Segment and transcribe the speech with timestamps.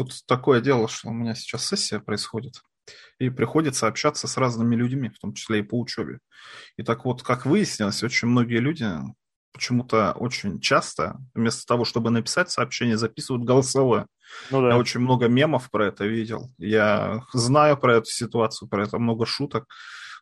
[0.00, 2.62] Тут такое дело, что у меня сейчас сессия происходит,
[3.18, 6.20] и приходится общаться с разными людьми, в том числе и по учебе.
[6.78, 8.88] И так вот, как выяснилось, очень многие люди
[9.52, 14.06] почему-то очень часто, вместо того, чтобы написать сообщение, записывают голосовое.
[14.50, 14.70] Ну, да.
[14.70, 16.48] Я очень много мемов про это видел.
[16.56, 19.66] Я знаю про эту ситуацию, про это много шуток.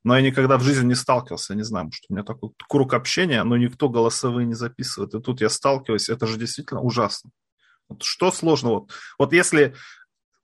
[0.02, 3.45] Но я никогда в жизни не сталкивался, не знаю, может, у меня такой круг общения,
[3.45, 5.14] но никто голосовые не записывает.
[5.14, 7.30] И тут я сталкиваюсь, это же действительно ужасно.
[7.89, 8.70] Вот что сложно?
[8.70, 9.75] Вот, вот если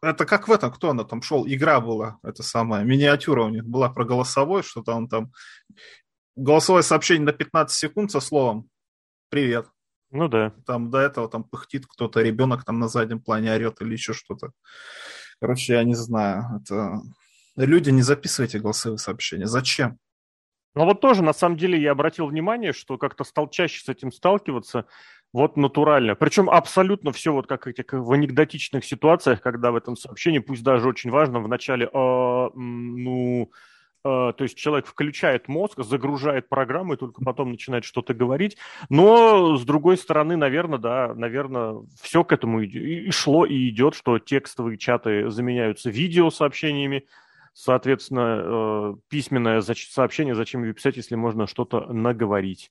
[0.03, 3.65] это как в этом, кто она там шел, игра была, это самая, миниатюра у них
[3.65, 5.33] была про голосовой, что-то он там,
[6.37, 8.69] голосовое сообщение на 15 секунд со словом
[9.31, 9.69] «Привет».
[10.11, 10.53] Ну да.
[10.65, 14.53] Там до этого там пыхтит кто-то, ребенок там на заднем плане орет или еще что-то.
[15.41, 16.61] Короче, я не знаю.
[16.61, 17.01] Это...
[17.57, 19.47] Люди, не записывайте голосовые сообщения.
[19.47, 19.99] Зачем?
[20.75, 24.11] Ну вот тоже, на самом деле, я обратил внимание, что как-то стал чаще с этим
[24.11, 24.87] сталкиваться,
[25.35, 26.15] вот натурально.
[26.15, 30.89] Причем абсолютно все вот как этих в анекдотичных ситуациях, когда в этом сообщении, пусть даже
[30.89, 33.51] очень важно, в начале, э, ну,
[34.05, 38.57] Э, то есть человек включает мозг, загружает программу и только потом начинает что-то говорить.
[38.91, 44.19] Но, с другой стороны, наверное, да, наверное, все к этому и шло, и идет, что
[44.19, 47.07] текстовые чаты заменяются видеосообщениями,
[47.55, 52.71] соответственно, э, письменное сообщение, зачем ее писать, если можно что-то наговорить.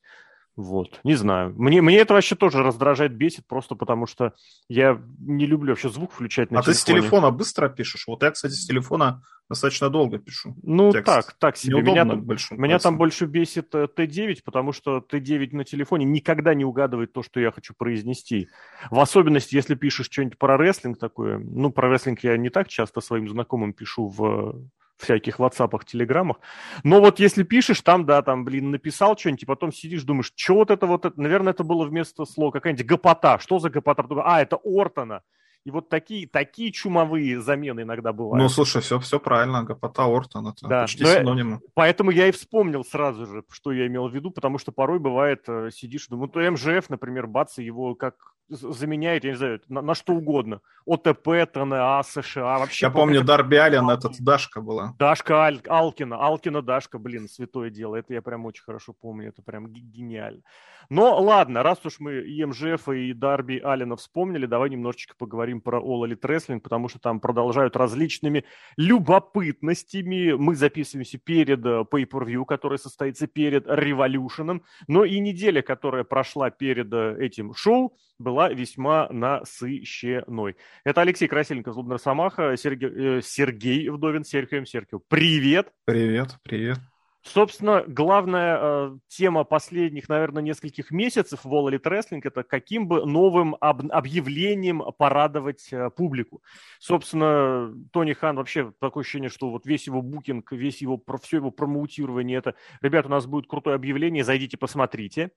[0.56, 1.54] Вот, не знаю.
[1.58, 4.34] Мне, мне это вообще тоже раздражает, бесит, просто потому что
[4.70, 6.72] я не люблю вообще звук включать на а телефоне.
[6.72, 8.06] А ты с телефона быстро пишешь?
[8.08, 10.56] Вот я, кстати, с телефона достаточно долго пишу.
[10.62, 11.06] Ну, текст.
[11.06, 11.82] так, так себе.
[11.82, 17.14] меня, меня там больше бесит Т9, э, потому что Т9 на телефоне никогда не угадывает
[17.14, 18.48] то, что я хочу произнести.
[18.92, 21.40] В особенности, если пишешь что-нибудь про рестлинг такое.
[21.40, 24.62] Ну, про рестлинг я не так часто своим знакомым пишу в
[24.98, 26.38] всяких ватсапах, телеграммах.
[26.84, 30.56] Но вот если пишешь, там, да, там, блин, написал что-нибудь, и потом сидишь, думаешь, что
[30.56, 31.20] вот это вот, это?
[31.20, 33.40] наверное, это было вместо слова какая-нибудь гопота.
[33.40, 34.06] Что за гопота?
[34.24, 35.22] А, это Ортона.
[35.66, 38.42] И вот такие, такие чумовые замены иногда бывают.
[38.42, 40.82] Ну, слушай, все, все правильно, гопота Ортон, это да.
[40.82, 41.62] почти синонимы.
[41.74, 45.44] Поэтому я и вспомнил сразу же, что я имел в виду, потому что порой бывает,
[45.48, 49.96] э, сидишь, думаю, то МЖФ, например, бац, его как заменяет, я не знаю, на, на
[49.96, 50.62] что угодно.
[50.86, 52.86] ОТП, ТНА, США, вообще.
[52.86, 53.28] Я помню, это...
[53.28, 54.96] Дарби Аллен, этот Дашка была.
[55.00, 55.62] Дашка Аль...
[55.68, 57.96] Алкина, Алкина Дашка, блин, святое дело.
[57.96, 60.42] Это я прям очень хорошо помню, это прям гениально.
[60.90, 65.80] Но ладно, раз уж мы и МЖФ, и Дарби Аллена вспомнили, давай немножечко поговорим про
[65.80, 68.44] All Elite Wrestling, потому что там продолжают различными
[68.78, 70.34] любопытностями.
[70.34, 76.92] Мы записываемся перед э, Pay-Per-View, который состоится перед Revolution, но и неделя, которая прошла перед
[76.94, 80.56] э, этим шоу, была весьма насыщенной.
[80.84, 85.02] Это Алексей Красильников, Злобный Самаха, Сергей, э, Сергей Вдовин, Серхием Серхиев.
[85.08, 85.72] Привет!
[85.86, 86.80] Привет, привет.
[87.26, 93.06] Собственно, главная э, тема последних, наверное, нескольких месяцев в All Elite Wrestling– это каким бы
[93.06, 96.44] новым об, объявлением порадовать э, публику.
[96.80, 101.50] Собственно, Тони Хан вообще такое ощущение, что вот весь его букинг, весь его, все его
[101.50, 105.32] промоутирование– это «Ребят, у нас будет крутое объявление, зайдите, посмотрите».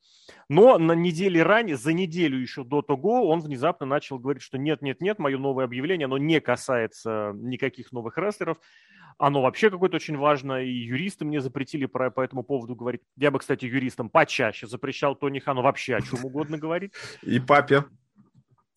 [0.49, 5.21] Но на неделе ранее, за неделю еще до того, он внезапно начал говорить, что нет-нет-нет,
[5.21, 8.59] мое новое объявление, оно не касается никаких новых рестлеров,
[9.19, 13.01] оно вообще какое-то очень важное, и юристы мне запретили про, по этому поводу говорить.
[13.17, 16.93] Я бы, кстати, юристам почаще запрещал Тони Хану вообще о чем угодно говорить.
[17.23, 17.85] И папе.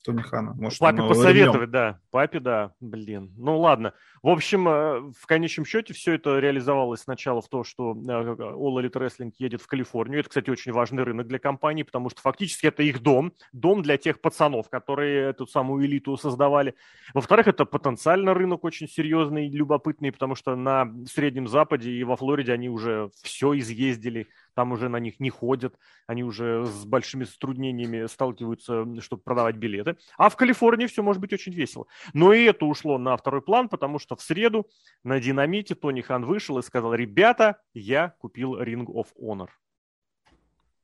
[0.03, 0.53] Тони Хана.
[0.53, 1.71] Может, Папе посоветовать, ремнем.
[1.71, 1.99] да.
[2.09, 2.71] Папе, да.
[2.79, 3.33] Блин.
[3.37, 3.93] Ну, ладно.
[4.21, 8.81] В общем, э, в конечном счете все это реализовалось сначала в то, что э, All
[8.81, 10.19] Elite Wrestling едет в Калифорнию.
[10.19, 13.33] Это, кстати, очень важный рынок для компании, потому что фактически это их дом.
[13.53, 16.75] Дом для тех пацанов, которые эту самую элиту создавали.
[17.13, 22.17] Во-вторых, это потенциально рынок очень серьезный и любопытный, потому что на Среднем Западе и во
[22.17, 24.27] Флориде они уже все изъездили
[24.59, 25.75] там уже на них не ходят,
[26.05, 29.95] они уже с большими затруднениями сталкиваются, чтобы продавать билеты.
[30.17, 31.85] А в Калифорнии все может быть очень весело.
[32.13, 34.67] Но и это ушло на второй план, потому что в среду
[35.03, 39.49] на динамите Тони Хан вышел и сказал, ребята, я купил Ring of Honor.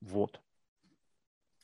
[0.00, 0.40] Вот.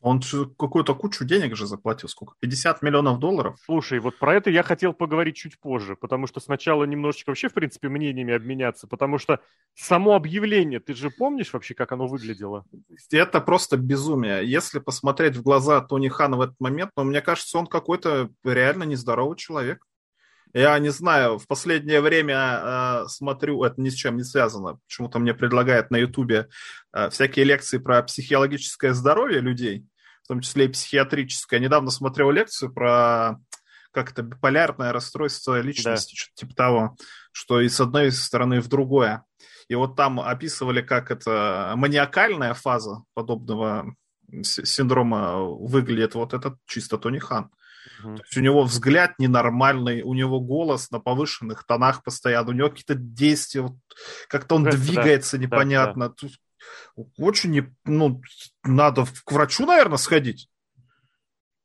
[0.03, 2.09] Он какую-то кучу денег же заплатил.
[2.09, 2.34] Сколько?
[2.41, 3.56] 50 миллионов долларов?
[3.65, 7.55] Слушай, вот про это я хотел поговорить чуть позже, потому что сначала немножечко вообще, в
[7.55, 9.38] принципе, мнениями обменяться, потому что
[9.75, 12.64] само объявление, ты же помнишь вообще, как оно выглядело?
[13.12, 14.44] Это просто безумие.
[14.44, 18.29] Если посмотреть в глаза Тони Хана в этот момент, но ну, мне кажется, он какой-то
[18.43, 19.87] реально нездоровый человек.
[20.54, 25.19] Я не знаю, в последнее время э, смотрю, это ни с чем не связано, почему-то
[25.19, 26.49] мне предлагают на Ютубе
[26.93, 29.87] э, всякие лекции про психологическое здоровье людей
[30.22, 31.58] в том числе и психиатрическое.
[31.58, 33.38] Я недавно смотрел лекцию про
[33.93, 36.16] как это биполярное расстройство личности, да.
[36.16, 36.96] что-то типа того,
[37.31, 39.25] что и с одной стороны в другое.
[39.69, 43.94] И вот там описывали, как это маниакальная фаза подобного
[44.43, 46.14] синдрома выглядит.
[46.14, 47.50] Вот это чисто Тони Хан.
[48.02, 48.17] Угу.
[48.17, 52.70] То есть у него взгляд ненормальный, у него голос на повышенных тонах постоянно, у него
[52.70, 53.76] какие-то действия, вот,
[54.29, 56.08] как-то он Это, двигается да, непонятно.
[56.08, 57.05] Да, да.
[57.19, 58.23] Очень, ну,
[58.62, 60.49] надо к врачу, наверное, сходить.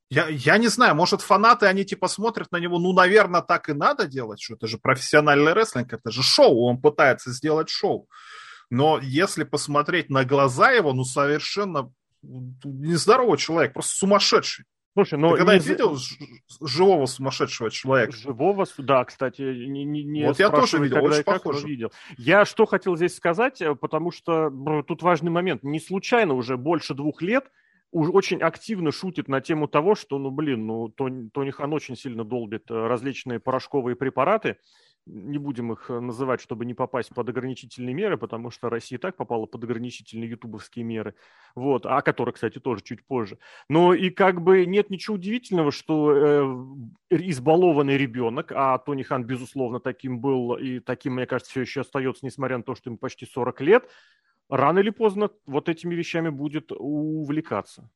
[0.09, 3.73] Я, я не знаю, может, фанаты, они типа смотрят на него, ну, наверное, так и
[3.73, 8.07] надо делать, что это же профессиональный рестлинг, это же шоу, он пытается сделать шоу.
[8.69, 11.91] Но если посмотреть на глаза его, ну, совершенно
[12.21, 14.65] нездоровый человек, просто сумасшедший.
[14.97, 15.33] Слушай, но...
[15.33, 15.59] Ты когда не...
[15.59, 15.95] видел
[16.59, 18.17] живого сумасшедшего человека?
[18.17, 21.67] Живого, да, кстати, не, не, не Вот я тоже видел, очень похоже.
[21.67, 21.91] Видел.
[22.17, 24.49] Я что хотел здесь сказать, э, потому что
[24.87, 25.61] тут важный момент.
[25.61, 27.45] Не случайно уже больше двух лет
[27.91, 32.23] очень активно шутит на тему того, что, ну, блин, ну, Тони, Тони Хан очень сильно
[32.23, 34.57] долбит э, различные порошковые препараты,
[35.07, 39.01] не будем их э, называть, чтобы не попасть под ограничительные меры, потому что Россия и
[39.01, 41.15] так попала под ограничительные ютубовские меры,
[41.55, 43.39] вот, о которых, кстати, тоже чуть позже.
[43.69, 46.43] Но и как бы нет ничего удивительного, что э,
[47.09, 52.25] избалованный ребенок, а Тони Хан, безусловно, таким был и таким, мне кажется, все еще остается,
[52.25, 53.89] несмотря на то, что ему почти 40 лет,
[54.49, 57.89] рано или поздно вот этими вещами будет увлекаться.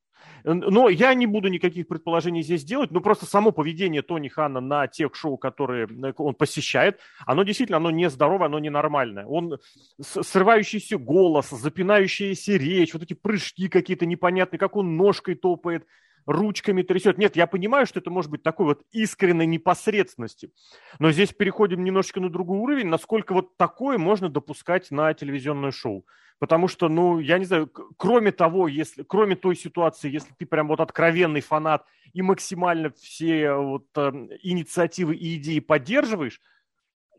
[0.44, 4.88] Но я не буду никаких предположений здесь делать, но просто само поведение Тони Хана на
[4.88, 5.88] тех шоу, которые
[6.18, 9.26] он посещает, оно действительно оно нездоровое, оно ненормальное.
[9.26, 9.60] Он
[10.00, 15.86] срывающийся голос, запинающаяся речь, вот эти прыжки какие-то непонятные, как он ножкой топает,
[16.26, 17.18] ручками трясет.
[17.18, 20.52] Нет, я понимаю, что это может быть такой вот искренней непосредственности,
[21.00, 26.06] но здесь переходим немножечко на другой уровень, насколько вот такое можно допускать на телевизионное шоу.
[26.40, 30.70] Потому что, ну, я не знаю, кроме того, если, кроме той ситуации, если ты прям
[30.70, 34.10] вот откровенный фанат и максимально все вот э,
[34.42, 36.42] инициативы и идеи поддерживаешь,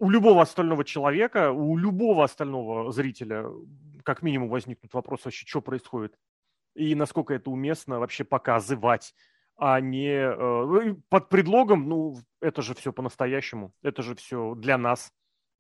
[0.00, 3.46] у любого остального человека, у любого остального зрителя
[4.02, 6.16] как минимум возникнут вопросы вообще, что происходит
[6.74, 9.14] и насколько это уместно вообще показывать,
[9.56, 15.12] а не э, под предлогом, ну, это же все по-настоящему, это же все для нас.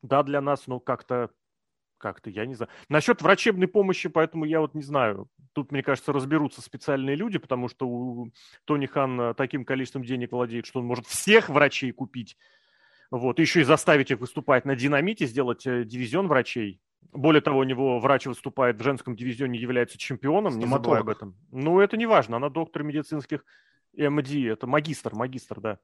[0.02, 1.30] Да, для нас, но как-то
[1.98, 2.68] как-то, я не знаю.
[2.88, 5.28] Насчет врачебной помощи, поэтому я вот не знаю.
[5.52, 8.32] Тут, мне кажется, разберутся специальные люди, потому что у
[8.64, 12.36] Тони Хан таким количеством денег владеет, что он может всех врачей купить.
[13.12, 16.80] Вот, еще и заставить их выступать на динамите, сделать э, дивизион врачей.
[17.12, 21.36] Более того, у него врач выступает в женском дивизионе, является чемпионом, не забывай об этом.
[21.50, 23.44] Ну, это не важно, она доктор медицинских
[23.96, 25.78] МД, это магистр, магистр, да.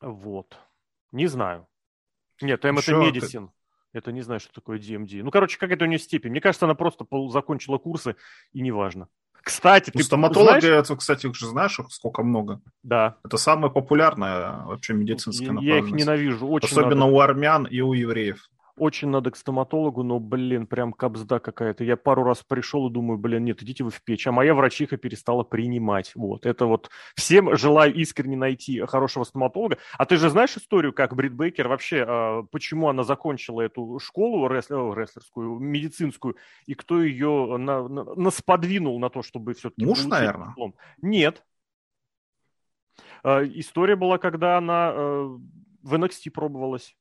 [0.00, 0.58] Вот.
[1.12, 1.66] Не знаю.
[2.40, 3.50] Нет, М это медицин.
[3.92, 5.22] Это не знаю, что такое DMD.
[5.22, 6.30] Ну, короче, как это у нее степень.
[6.30, 8.16] Мне кажется, она просто закончила курсы,
[8.52, 9.08] и неважно.
[9.44, 10.64] Кстати, ну, ты стоматологи, знаешь?
[10.64, 12.60] это, кстати, уже знаешь, сколько много?
[12.82, 13.18] Да.
[13.22, 16.48] Это самая популярная вообще медицинская я, Я их ненавижу.
[16.48, 17.12] Очень Особенно надо.
[17.12, 21.84] у армян и у евреев очень надо к стоматологу, но, блин, прям капзда какая-то.
[21.84, 24.26] Я пару раз пришел и думаю, блин, нет, идите вы в печь.
[24.26, 26.12] А моя врачиха перестала принимать.
[26.14, 29.78] Вот, это вот всем желаю искренне найти хорошего стоматолога.
[29.96, 34.48] А ты же знаешь историю, как Брит Бейкер вообще, а, почему она закончила эту школу
[34.48, 36.36] рестлер, рестлерскую, медицинскую,
[36.66, 39.84] и кто ее на, на, насподвинул на то, чтобы все-таки...
[39.84, 40.48] Муж, наверное?
[40.48, 40.74] Диплом?
[41.00, 41.44] Нет.
[43.22, 45.38] А, история была, когда она э,
[45.82, 46.96] в NXT пробовалась.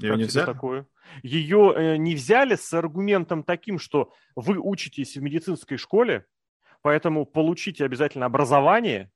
[0.00, 0.46] Ее не взяли?
[0.46, 0.86] Такое?
[1.22, 6.26] Ее э, не взяли с аргументом таким, что вы учитесь в медицинской школе,
[6.82, 9.10] поэтому получите обязательно образование,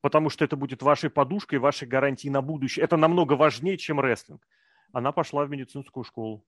[0.00, 2.84] потому что это будет вашей подушкой, вашей гарантией на будущее.
[2.84, 4.46] Это намного важнее, чем рестлинг.
[4.92, 6.44] Она пошла в медицинскую школу.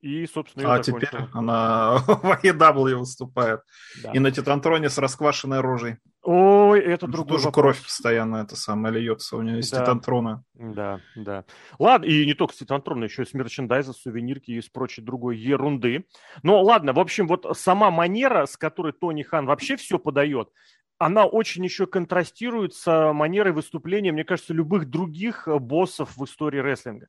[0.00, 3.60] И, собственно, А теперь она в AEW выступает.
[4.02, 4.12] Да.
[4.12, 5.96] И на Титантроне с расквашенной рожей.
[6.22, 7.62] Ой, это другой Тоже вопрос.
[7.62, 9.80] кровь постоянно это самое льется у нее из да.
[9.80, 10.44] Титантрона.
[10.54, 11.44] Да, да.
[11.78, 15.36] Ладно, и не только с Титантрона, еще и с мерчендайза, сувенирки и с прочей другой
[15.38, 16.06] ерунды.
[16.42, 20.50] Но ладно, в общем, вот сама манера, с которой Тони Хан вообще все подает,
[20.98, 27.08] она очень еще контрастирует с манерой выступления, мне кажется, любых других боссов в истории рестлинга.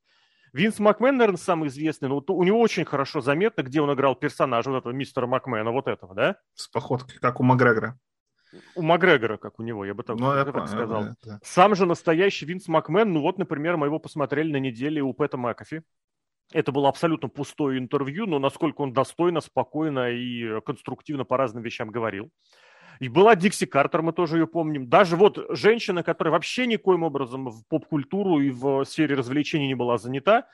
[0.54, 4.16] Винс Макмен, наверное, самый известный, но вот у него очень хорошо заметно, где он играл
[4.16, 6.38] персонажа, вот этого мистера Макмена, вот этого, да?
[6.56, 8.00] С походкой, как у Макгрегора.
[8.76, 11.04] У Макгрегора, как у него, я бы так, ну, я так понял, сказал.
[11.04, 11.40] Да, да.
[11.44, 15.38] Сам же настоящий Винс Макмен, ну вот, например, мы его посмотрели на неделе у Пэта
[15.38, 15.84] Макафи.
[16.52, 21.92] Это было абсолютно пустое интервью, но насколько он достойно, спокойно и конструктивно по разным вещам
[21.92, 22.32] говорил.
[23.00, 24.90] И была Дикси Картер, мы тоже ее помним.
[24.90, 29.98] Даже вот женщина, которая вообще никоим образом в поп-культуру и в сфере развлечений не была
[29.98, 30.48] занята,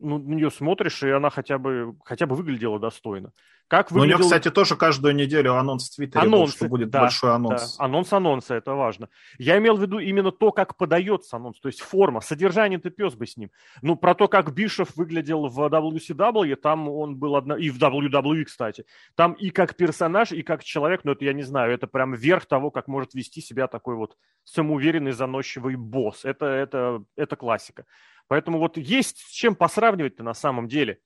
[0.00, 3.32] ну, на нее смотришь, и она хотя бы, хотя бы выглядела достойно.
[3.68, 4.18] Как выглядел...
[4.18, 7.00] Ну, у нее, кстати, тоже каждую неделю анонс в Твиттере анонс, был, что будет да,
[7.00, 7.76] большой анонс.
[7.76, 9.08] Да, анонс анонса, это важно.
[9.38, 13.26] Я имел в виду именно то, как подается анонс, то есть форма, содержание-то пес бы
[13.26, 13.50] с ним.
[13.80, 17.56] Ну, про то, как Бишев выглядел в WCW, там он был одно...
[17.56, 18.84] и в WWE, кстати.
[19.14, 22.44] Там и как персонаж, и как человек, но это я не знаю, это прям верх
[22.44, 26.24] того, как может вести себя такой вот самоуверенный, заносчивый босс.
[26.26, 27.86] Это, это, это классика.
[28.28, 31.00] Поэтому вот есть с чем посравнивать-то на самом деле.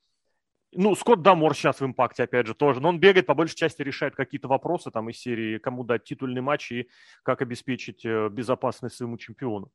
[0.72, 2.80] Ну, Скотт Дамор сейчас в импакте, опять же, тоже.
[2.80, 6.42] Но он бегает, по большей части решает какие-то вопросы там из серии, кому дать титульный
[6.42, 6.88] матч и
[7.22, 9.72] как обеспечить э, безопасность своему чемпиону.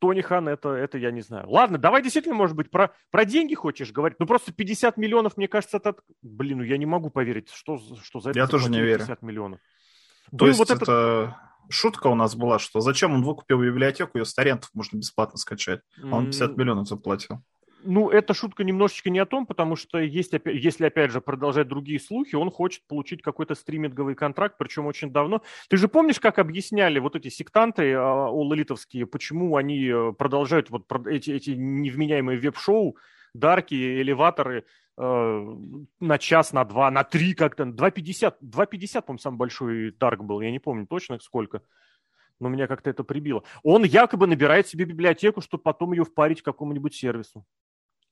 [0.00, 1.48] Тони Хан, это, это я не знаю.
[1.48, 4.18] Ладно, давай действительно, может быть, про, про деньги хочешь говорить?
[4.18, 5.94] Ну, просто 50 миллионов, мне кажется, это...
[6.22, 8.98] Блин, ну я не могу поверить, что, что за это Я тоже не верю.
[8.98, 9.60] 50 миллионов.
[10.30, 10.82] То ну, есть вот это...
[10.82, 15.38] это шутка у нас была, что зачем он выкупил библиотеку, ее с торрентов можно бесплатно
[15.38, 17.42] скачать, а он 50 миллионов заплатил.
[17.86, 22.00] Ну, эта шутка немножечко не о том, потому что есть, если, опять же, продолжать другие
[22.00, 25.42] слухи, он хочет получить какой-то стриминговый контракт, причем очень давно.
[25.68, 30.90] Ты же помнишь, как объясняли вот эти сектанты а, оллитовские, почему они э, продолжают вот
[31.06, 32.96] эти, эти невменяемые веб-шоу,
[33.34, 34.64] дарки, элеваторы
[34.96, 40.50] на час, на два, на три как-то, 2,50, 2,50, по-моему, самый большой дарк был, я
[40.50, 41.62] не помню точно сколько
[42.40, 43.42] но меня как-то это прибило.
[43.62, 47.46] Он якобы набирает себе библиотеку, чтобы потом ее впарить какому-нибудь сервису.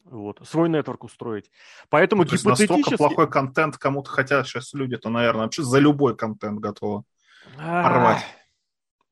[0.04, 1.50] Вот, свой нетворк устроить.
[1.88, 2.72] Поэтому ну, То гипотетически...
[2.72, 7.04] настолько плохой контент кому-то хотят сейчас люди, то, наверное, вообще за любой контент готовы
[7.56, 8.24] порвать.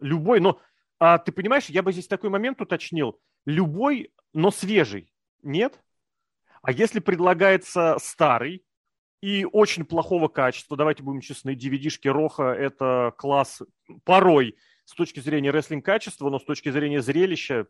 [0.01, 0.59] Любой, но
[0.99, 3.21] а, ты понимаешь, я бы здесь такой момент уточнил.
[3.45, 5.13] Любой, но свежий.
[5.43, 5.81] Нет?
[6.63, 8.65] А если предлагается старый
[9.23, 13.63] и очень плохого качества, давайте будем честны, DVD-шки Роха– это класс
[14.05, 17.67] порой с точки зрения рестлинг-качества, но с точки зрения зрелища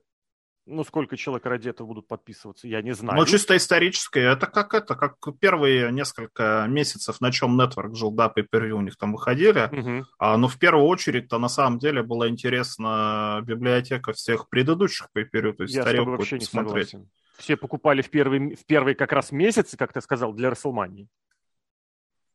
[0.66, 3.18] ну, сколько человек ради этого будут подписываться, я не знаю.
[3.18, 8.28] Ну, чисто историческое, это как это, как первые несколько месяцев, на чем Network жил, да,
[8.28, 10.06] по у них там выходили, угу.
[10.18, 15.62] а, но в первую очередь-то на самом деле была интересна библиотека всех предыдущих по то
[15.62, 16.90] есть я тарелку вообще не посмотреть.
[16.90, 17.10] Согласен.
[17.40, 21.08] Все покупали в первые, в первые как раз месяцы, как ты сказал, для Расселмании.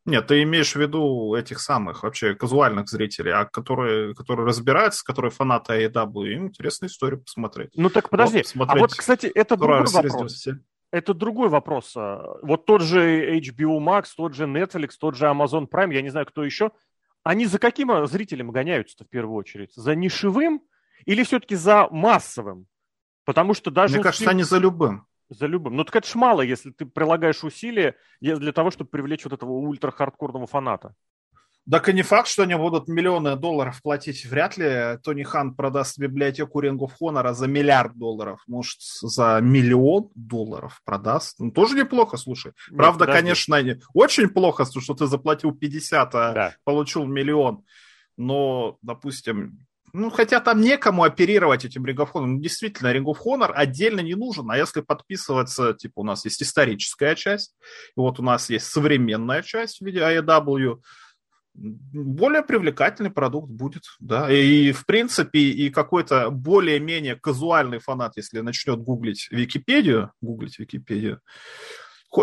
[0.06, 5.32] Нет, ты имеешь в виду этих самых вообще казуальных зрителей, а которые, которые разбираются, которые
[5.32, 7.72] фанаты AEW, им интересная история посмотреть.
[7.76, 10.48] Ну так подожди, вот, а вот, кстати, это другой вопрос.
[10.92, 11.94] Это другой вопрос.
[11.98, 16.10] А, вот тот же HBO Max, тот же Netflix, тот же Amazon Prime, я не
[16.10, 16.72] знаю, кто еще,
[17.24, 19.74] они за каким зрителем гоняются в первую очередь?
[19.74, 20.62] За нишевым
[21.06, 22.68] или все-таки за массовым?
[23.26, 23.96] Потому что даже...
[23.96, 25.06] Мне кажется, они за любым.
[25.30, 25.76] За любым.
[25.76, 29.52] Ну, так это ж мало, если ты прилагаешь усилия для того, чтобы привлечь вот этого
[29.52, 30.96] ультра-хардкорного фаната.
[31.70, 34.24] Так и не факт, что они будут миллионы долларов платить.
[34.26, 38.44] Вряд ли Тони Хан продаст библиотеку Ring of Honor за миллиард долларов.
[38.46, 41.40] Может, за миллион долларов продаст.
[41.40, 42.52] Ну, тоже неплохо, слушай.
[42.70, 43.20] Нет, Правда, подожди.
[43.20, 43.58] конечно,
[43.96, 46.56] очень плохо, что ты заплатил 50, а да.
[46.66, 47.64] получил миллион.
[48.16, 52.26] Но, допустим, ну, хотя там некому оперировать этим Ring of Honor.
[52.26, 54.52] Ну, действительно, Ring of Honor отдельно не нужен.
[54.52, 57.56] А если подписываться, типа, у нас есть историческая часть,
[57.96, 60.82] и вот у нас есть современная часть в виде AEW,
[61.54, 68.80] более привлекательный продукт будет, да, и в принципе и какой-то более-менее казуальный фанат, если начнет
[68.82, 71.22] гуглить Википедию, гуглить Википедию,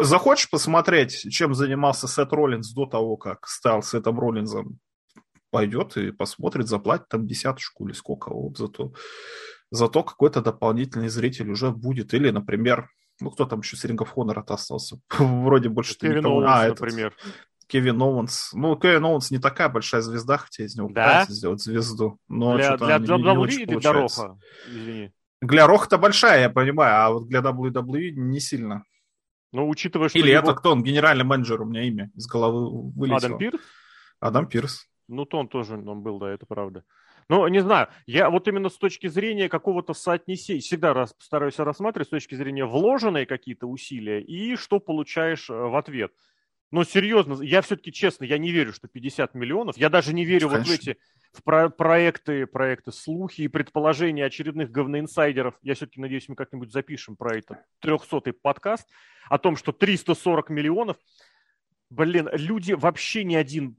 [0.03, 4.79] захочешь посмотреть, чем занимался Сет Роллинс до того, как стал Сетом Роллинзом
[5.53, 8.95] пойдет и посмотрит, заплатит там десяточку или сколько, вот зато,
[9.71, 12.15] зато какой-то дополнительный зритель уже будет.
[12.15, 12.89] Или, например,
[13.21, 14.97] ну кто там еще с Ring of Honor остался?
[15.19, 16.39] Вроде больше Кевин никого.
[16.39, 17.15] Оуэнс, а, этот, например.
[17.69, 18.55] Кевин Оуэнс.
[18.55, 21.05] Ну, Кевин Оуэнс не такая большая звезда, хотя из него да?
[21.05, 22.19] пытаются сделать звезду.
[22.29, 24.39] Но для для WWE или для ROH?
[24.69, 25.13] Извини.
[25.43, 28.85] Для ROH-то большая, я понимаю, а вот для WWE не сильно.
[29.53, 30.19] Ну, учитывая, что...
[30.19, 30.41] Или его...
[30.41, 30.83] это кто он?
[30.83, 33.19] Генеральный менеджер, у меня имя из головы вылетело.
[33.19, 33.61] Адам Пирс?
[34.19, 34.89] Адам Пирс.
[35.13, 36.85] Ну, то он тоже он был, да, это правда.
[37.29, 42.09] Ну, не знаю, я вот именно с точки зрения какого-то соотнесения, всегда раз, стараюсь рассматривать
[42.09, 46.13] с точки зрения вложенные какие-то усилия и что получаешь э, в ответ.
[46.73, 49.77] Но серьезно, я все-таки честно, я не верю, что 50 миллионов.
[49.77, 50.73] Я даже не верю Конечно.
[50.73, 50.99] вот в эти
[51.33, 55.55] в про проекты, проекты, слухи и предположения очередных говноинсайдеров.
[55.63, 58.89] Я все-таки надеюсь, мы как-нибудь запишем про этот 300-й подкаст
[59.29, 60.97] о том, что 340 миллионов.
[61.91, 63.77] Блин, люди вообще ни один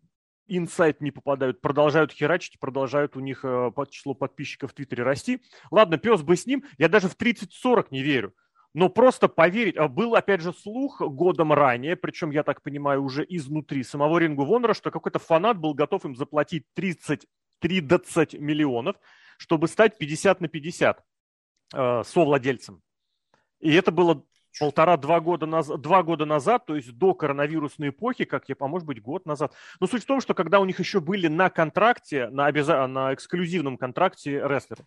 [0.48, 5.42] инсайт не попадают, продолжают херачить, продолжают у них э, число подписчиков в Твиттере расти.
[5.72, 8.34] Ладно, пес бы с ним, я даже в 30-40 не верю.
[8.74, 13.24] Но просто поверить, а был опять же слух годом ранее, причем, я так понимаю, уже
[13.28, 17.28] изнутри самого Рингу Вонера, что какой-то фанат был готов им заплатить 30,
[17.60, 18.96] 30 миллионов,
[19.38, 21.04] чтобы стать 50 на 50
[21.76, 22.82] э, совладельцем.
[23.60, 24.26] И это было
[24.60, 28.86] Полтора-два года, назад, два года назад, то есть до коронавирусной эпохи, как я, а может
[28.86, 29.54] быть, год назад.
[29.80, 32.86] Но суть в том, что когда у них еще были на контракте, на, обяза...
[32.88, 34.86] на эксклюзивном контракте рестлеры.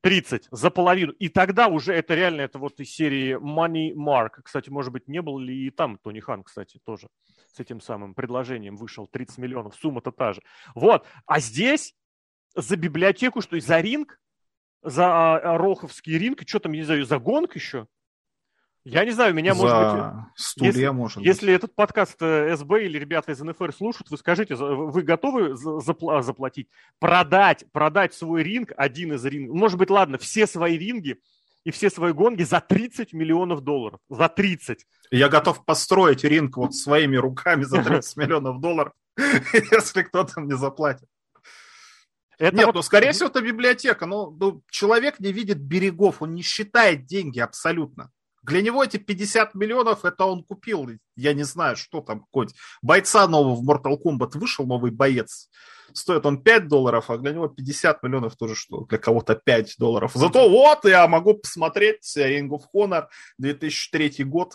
[0.00, 1.12] 30 за половину.
[1.12, 4.40] И тогда уже это реально, это вот из серии Money Mark.
[4.44, 7.08] Кстати, может быть, не был ли и там Тони Хан, кстати, тоже
[7.52, 9.74] с этим самым предложением вышел 30 миллионов.
[9.74, 10.42] Сумма-то та же.
[10.74, 11.04] Вот.
[11.26, 11.94] А здесь
[12.54, 14.20] за библиотеку, что и за ринг,
[14.82, 17.86] за а, Роховский ринг, что там, не знаю, за гонг еще.
[18.90, 20.24] Я не знаю, меня, за может быть...
[20.36, 24.54] Стулья, если, может Если этот подкаст э, СБ или ребята из НФР слушают, вы скажите,
[24.54, 26.68] вы готовы запла- заплатить?
[26.98, 31.20] Продать, продать свой ринг, один из рингов, может быть, ладно, все свои ринги
[31.64, 34.00] и все свои гонги за 30 миллионов долларов.
[34.08, 34.86] За 30.
[35.10, 41.08] Я готов построить ринг вот своими руками за 30 миллионов долларов, если кто-то мне заплатит.
[42.38, 42.74] Это Нет, вот...
[42.76, 44.06] ну, скорее всего, это библиотека.
[44.06, 48.12] Но ну, человек не видит берегов, он не считает деньги абсолютно.
[48.48, 53.28] Для него эти 50 миллионов, это он купил, я не знаю, что там, хоть бойца
[53.28, 55.50] нового в Mortal Kombat вышел, новый боец,
[55.92, 60.12] стоит он 5 долларов, а для него 50 миллионов тоже что, для кого-то 5 долларов.
[60.14, 64.54] Зато вот я могу посмотреть Ring of Honor 2003 год,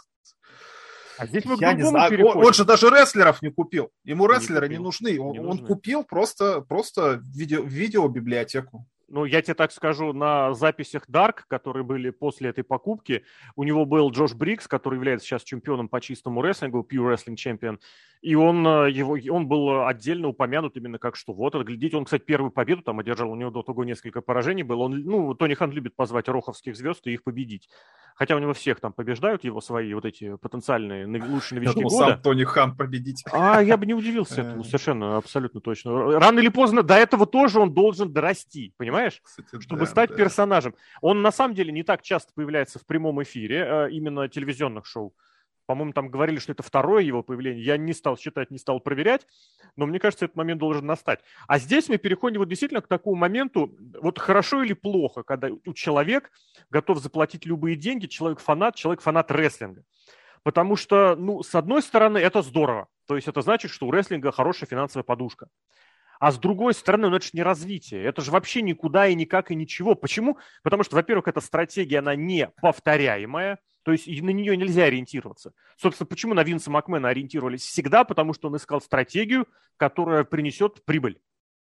[1.18, 2.26] а здесь мы я не знаю.
[2.26, 3.92] Он, он же даже рестлеров не купил.
[4.04, 5.20] Ему рестлеры не, не нужны.
[5.20, 5.62] Он, не нужны.
[5.62, 8.88] он купил просто, просто видео, видеобиблиотеку.
[9.14, 13.24] Ну, я тебе так скажу, на записях Dark, которые были после этой покупки,
[13.56, 17.80] у него был Джош Брикс, который является сейчас чемпионом по чистому рестлингу, Pure Wrestling Champion,
[18.24, 22.24] и он, э, его, он был отдельно упомянут именно как что вот, глядите, он, кстати,
[22.24, 24.84] первую победу там одержал, у него до того несколько поражений было.
[24.84, 27.70] Он, ну, Тони Хан любит позвать роховских звезд и их победить.
[28.16, 32.12] Хотя у него всех там побеждают его свои вот эти потенциальные лучшие новички я года.
[32.12, 33.26] сам Тони Хан победить.
[33.30, 36.18] А, я бы не удивился этому, совершенно, абсолютно точно.
[36.18, 39.20] Рано или поздно до этого тоже он должен дорасти, понимаешь?
[39.22, 40.16] Кстати, Чтобы да, стать да.
[40.16, 40.76] персонажем.
[41.02, 45.14] Он на самом деле не так часто появляется в прямом эфире, э, именно телевизионных шоу.
[45.66, 47.64] По-моему, там говорили, что это второе его появление.
[47.64, 49.26] Я не стал считать, не стал проверять,
[49.76, 51.22] но мне кажется, этот момент должен настать.
[51.48, 55.74] А здесь мы переходим вот действительно к такому моменту, вот хорошо или плохо, когда у
[55.74, 56.32] человек
[56.70, 59.84] готов заплатить любые деньги, человек-фанат, человек-фанат рестлинга.
[60.44, 62.88] Потому что, ну, с одной стороны, это здорово.
[63.08, 65.48] То есть это значит, что у рестлинга хорошая финансовая подушка.
[66.20, 68.04] А с другой стороны, ну это же не развитие.
[68.04, 69.96] Это же вообще никуда и никак и ничего.
[69.96, 70.38] Почему?
[70.62, 73.60] Потому что, во-первых, эта стратегия, она не повторяемая.
[73.84, 75.54] То есть на нее нельзя ориентироваться.
[75.78, 78.04] Собственно, почему на Винса Макмена ориентировались всегда?
[78.04, 81.20] Потому что он искал стратегию, которая принесет прибыль.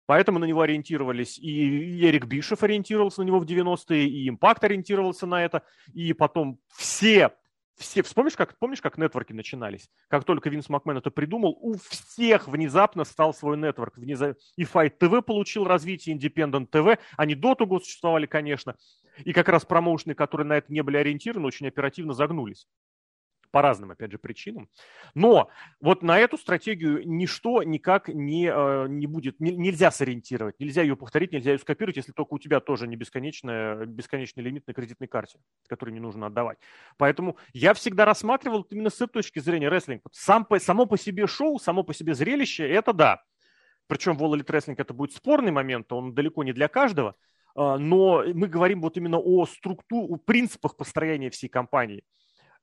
[0.06, 5.28] Поэтому на него ориентировались, и Эрик Бишев ориентировался на него в 90-е, и Импакт ориентировался
[5.28, 5.62] на это,
[5.94, 7.30] и потом все
[7.80, 9.90] все, вспомнишь, как, помнишь, как нетворки начинались?
[10.10, 13.98] Как только Винс Макмен это придумал, у всех внезапно стал свой нетворк.
[13.98, 17.00] И Fight TV получил развитие, Independent TV.
[17.16, 18.76] Они до того существовали, конечно.
[19.26, 22.68] И как раз промоушены, которые на это не были ориентированы, очень оперативно загнулись
[23.52, 24.70] по разным, опять же, причинам.
[25.14, 25.50] Но
[25.82, 30.96] вот на эту стратегию ничто никак не, э, не будет, не, нельзя сориентировать, нельзя ее
[30.96, 35.08] повторить, нельзя ее скопировать, если только у тебя тоже не бесконечная, бесконечный лимит на кредитной
[35.08, 36.60] карте, который не нужно отдавать.
[36.98, 40.04] Поэтому я всегда рассматривал именно с этой точки зрения рестлинг.
[40.12, 43.24] Сам само по себе шоу, само по себе зрелище, это да.
[43.88, 47.16] Причем в All Elite Wrestling это будет спорный момент, он далеко не для каждого,
[47.56, 52.04] но мы говорим вот именно о структуре, о принципах построения всей компании.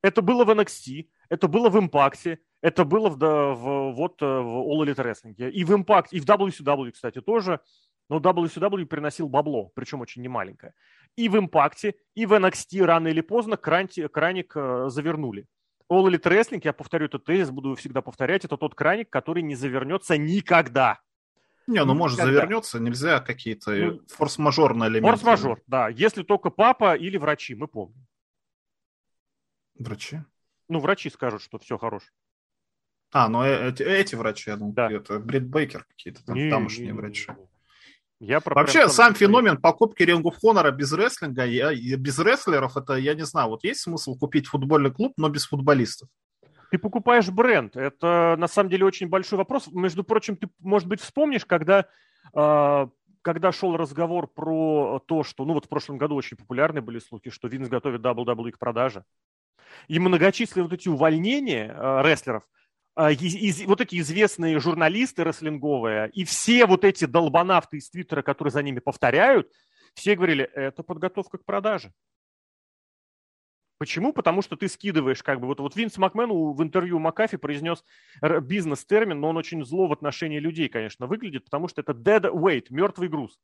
[0.03, 4.71] Это было в NXT, это было в Impact, это было в, в, вот, э, в
[4.71, 5.51] All Elite Wrestling.
[5.51, 7.61] И в Impact, и в WCW, кстати, тоже.
[8.09, 10.75] Но WCW приносил бабло, причем очень немаленькое.
[11.17, 15.47] И в Impact, и в NXT рано или поздно краник, краник э, завернули.
[15.91, 19.55] All Elite Wrestling, я повторю этот тезис, буду всегда повторять, это тот краник, который не
[19.55, 21.01] завернется никогда.
[21.67, 22.41] Не, ну может Никогда.
[22.41, 25.19] завернется, нельзя какие-то ну, форс-мажорные элементы.
[25.19, 25.89] Форс-мажор, да.
[25.89, 28.07] Если только папа или врачи, мы помним.
[29.79, 30.21] Врачи?
[30.69, 32.07] Ну, врачи скажут, что все хорошо.
[33.13, 34.91] А, ну э, эти, эти врачи, я думаю, да.
[34.91, 37.31] это Брит Бейкер какие-то там не, тамошние не, врачи.
[38.19, 42.95] Я про Вообще, сам феномен покупки Ring of Honor без рестлинга, я, без рестлеров, это,
[42.95, 46.09] я не знаю, вот есть смысл купить футбольный клуб, но без футболистов?
[46.71, 47.77] Ты покупаешь бренд.
[47.77, 49.69] Это, на самом деле, очень большой вопрос.
[49.73, 51.87] Между прочим, ты, может быть, вспомнишь, когда
[52.35, 52.87] э,
[53.23, 57.31] когда шел разговор про то, что, ну вот в прошлом году очень популярны были слухи,
[57.31, 59.05] что Винс готовит WWE к продаже
[59.89, 62.45] и многочисленные вот эти увольнения э, рестлеров,
[62.97, 68.63] из, вот эти известные журналисты рестлинговые и все вот эти долбанавты из Твиттера, которые за
[68.63, 69.51] ними повторяют,
[69.95, 71.93] все говорили, это подготовка к продаже.
[73.79, 74.13] Почему?
[74.13, 77.85] Потому что ты скидываешь, как бы, вот, вот Винс Макмен в интервью Макафи произнес
[78.23, 82.67] бизнес-термин, но он очень зло в отношении людей, конечно, выглядит, потому что это dead weight,
[82.71, 83.39] мертвый груз.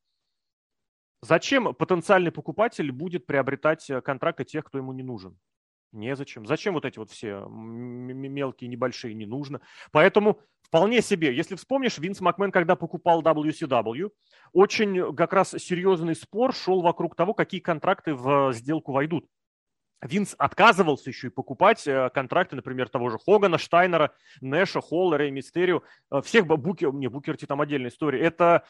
[1.23, 5.39] Зачем потенциальный покупатель будет приобретать э, контракты тех, кто ему не нужен?
[5.93, 6.45] Незачем.
[6.45, 9.61] Зачем вот эти вот все мелкие, небольшие, не нужно.
[9.93, 14.09] Поэтому вполне себе, если вспомнишь, Винс Макмен, когда покупал WCW,
[14.51, 19.25] очень как раз серьезный спор шел вокруг того, какие контракты в сделку войдут.
[20.03, 24.11] Винс отказывался еще и покупать э, контракты, например, того же Хогана, Штайнера,
[24.41, 25.81] Нэша, Холлера и Мистерио.
[26.11, 28.21] Э, всех Букер, не, Букерти там отдельная история.
[28.21, 28.63] Это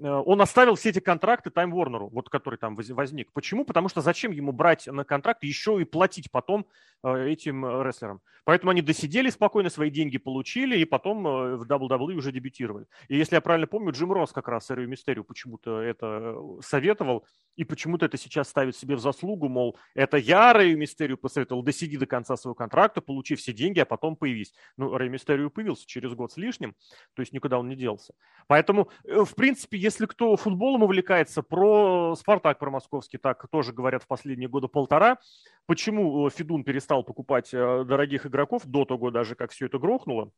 [0.00, 3.32] Э, он оставил все эти контракты Time Warner, вот который там возник.
[3.32, 3.64] Почему?
[3.64, 6.66] Потому что зачем ему брать на контракт еще и платить потом
[7.02, 8.20] этим рестлерам?
[8.44, 12.86] Поэтому они досидели спокойно, свои деньги получили, и потом в WWE уже дебютировали.
[13.08, 17.26] И если я правильно помню, Джим Росс как раз Эрию Мистерию почему-то это советовал,
[17.56, 21.96] и почему-то это сейчас ставит себе в заслугу, мол, это я Рэю Мистерию посоветовал, досиди
[21.96, 24.52] до конца своего контракта, получи все деньги, а потом появись.
[24.76, 26.74] Ну, Рэй Мистерию появился через год с лишним,
[27.14, 28.14] то есть никуда он не делся.
[28.46, 34.06] Поэтому, в принципе, если кто футболом увлекается, про Спартак, про московский, так тоже говорят в
[34.06, 35.18] последние годы полтора.
[35.66, 40.32] Почему э, Федун перестал покупать э, дорогих игроков до того даже, как все это грохнуло?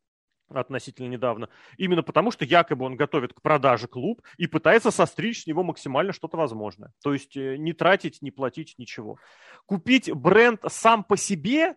[0.60, 5.46] Относительно недавно, именно потому что якобы он готовит к продаже клуб и пытается состричь с
[5.46, 6.92] него максимально что-то возможное.
[7.02, 9.18] То есть э, не тратить, не платить ничего.
[9.66, 11.76] Купить бренд сам по себе,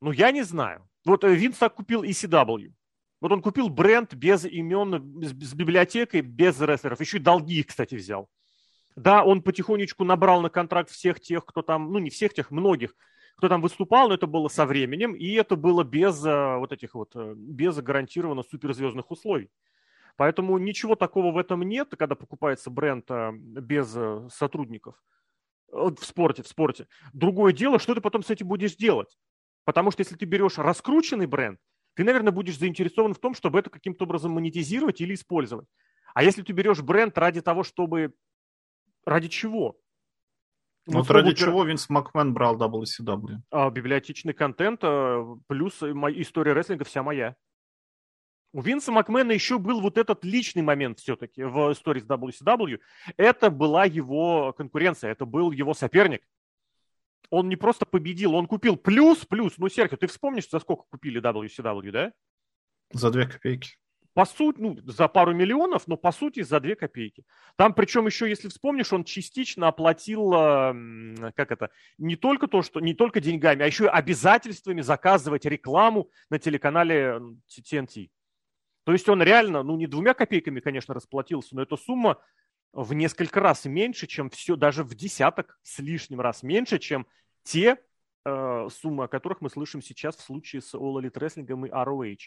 [0.00, 0.88] ну я не знаю.
[1.04, 2.72] Вот Винс так купил ECW.
[3.20, 7.00] Вот он купил бренд без имен, с библиотекой, без рестлеров.
[7.00, 8.28] Еще и долги, кстати, взял.
[8.94, 12.94] Да, он потихонечку набрал на контракт всех тех, кто там, ну не всех тех, многих,
[13.38, 16.94] кто там выступал, но это было со временем, и это было без э, вот этих
[16.94, 19.48] вот, э, без гарантированно суперзвездных условий.
[20.16, 23.96] Поэтому ничего такого в этом нет, когда покупается бренд э, без
[24.34, 25.00] сотрудников
[25.68, 26.88] в спорте, в спорте.
[27.12, 29.16] Другое дело, что ты потом с этим будешь делать.
[29.64, 31.60] Потому что если ты берешь раскрученный бренд,
[31.94, 35.68] ты, наверное, будешь заинтересован в том, чтобы это каким-то образом монетизировать или использовать.
[36.12, 38.14] А если ты берешь бренд ради того, чтобы...
[39.04, 39.78] Ради чего?
[40.88, 43.38] Ну, вот ради чего Винс Макмен брал WCW?
[43.50, 47.36] А, библиотечный контент, а, плюс история рестлинга вся моя.
[48.52, 52.80] У Винса Макмена еще был вот этот личный момент все-таки в истории с WCW.
[53.18, 56.22] Это была его конкуренция, это был его соперник
[57.30, 59.54] он не просто победил, он купил плюс, плюс.
[59.58, 62.12] Ну, Серхио, ты вспомнишь, за сколько купили WCW, да?
[62.92, 63.76] За две копейки.
[64.18, 67.24] По сути, ну, за пару миллионов, но по сути за две копейки.
[67.54, 72.94] Там, причем еще, если вспомнишь, он частично оплатил, как это, не только то, что, не
[72.94, 78.10] только деньгами, а еще и обязательствами заказывать рекламу на телеканале TNT.
[78.82, 82.18] То есть он реально, ну, не двумя копейками, конечно, расплатился, но эта сумма
[82.72, 87.06] в несколько раз меньше, чем все, даже в десяток с лишним раз меньше, чем
[87.44, 87.76] те
[88.24, 92.18] э, суммы, о которых мы слышим сейчас в случае с All Elite Wrestling и ROH.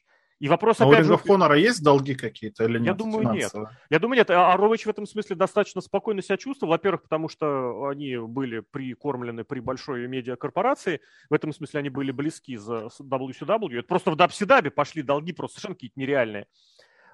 [0.42, 2.88] И вопрос а опять у of Honor есть долги какие-то или нет?
[2.88, 3.52] Я думаю, нет.
[3.92, 4.32] Я думаю, нет.
[4.32, 6.72] А ROH в этом смысле достаточно спокойно себя чувствовал.
[6.72, 11.00] Во-первых, потому что они были прикормлены при большой медиакорпорации.
[11.30, 13.78] В этом смысле они были близки за WCW.
[13.78, 16.48] Это просто в WCW пошли долги просто совершенно какие-то нереальные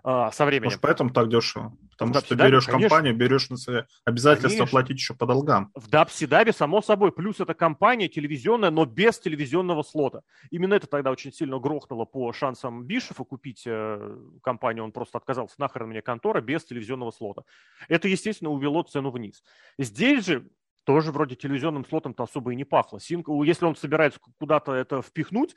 [0.03, 0.65] а, со временем.
[0.65, 1.77] Может, поэтому так дешево?
[1.91, 2.89] Потому в что ты берешь конечно.
[2.89, 4.71] компанию, берешь на себя обязательство конечно.
[4.71, 5.71] платить еще по долгам.
[5.75, 7.11] В Дабсидабе, само собой.
[7.11, 10.21] Плюс это компания телевизионная, но без телевизионного слота.
[10.51, 14.83] Именно это тогда очень сильно грохнуло по шансам Бишефа купить э, компанию.
[14.83, 17.43] Он просто отказался, нахрен мне контора без телевизионного слота.
[17.87, 19.43] Это, естественно, увело цену вниз.
[19.79, 20.47] Здесь же
[20.87, 22.99] тоже вроде телевизионным слотом-то особо и не пахло.
[22.99, 25.53] Синк, если он собирается куда-то это впихнуть,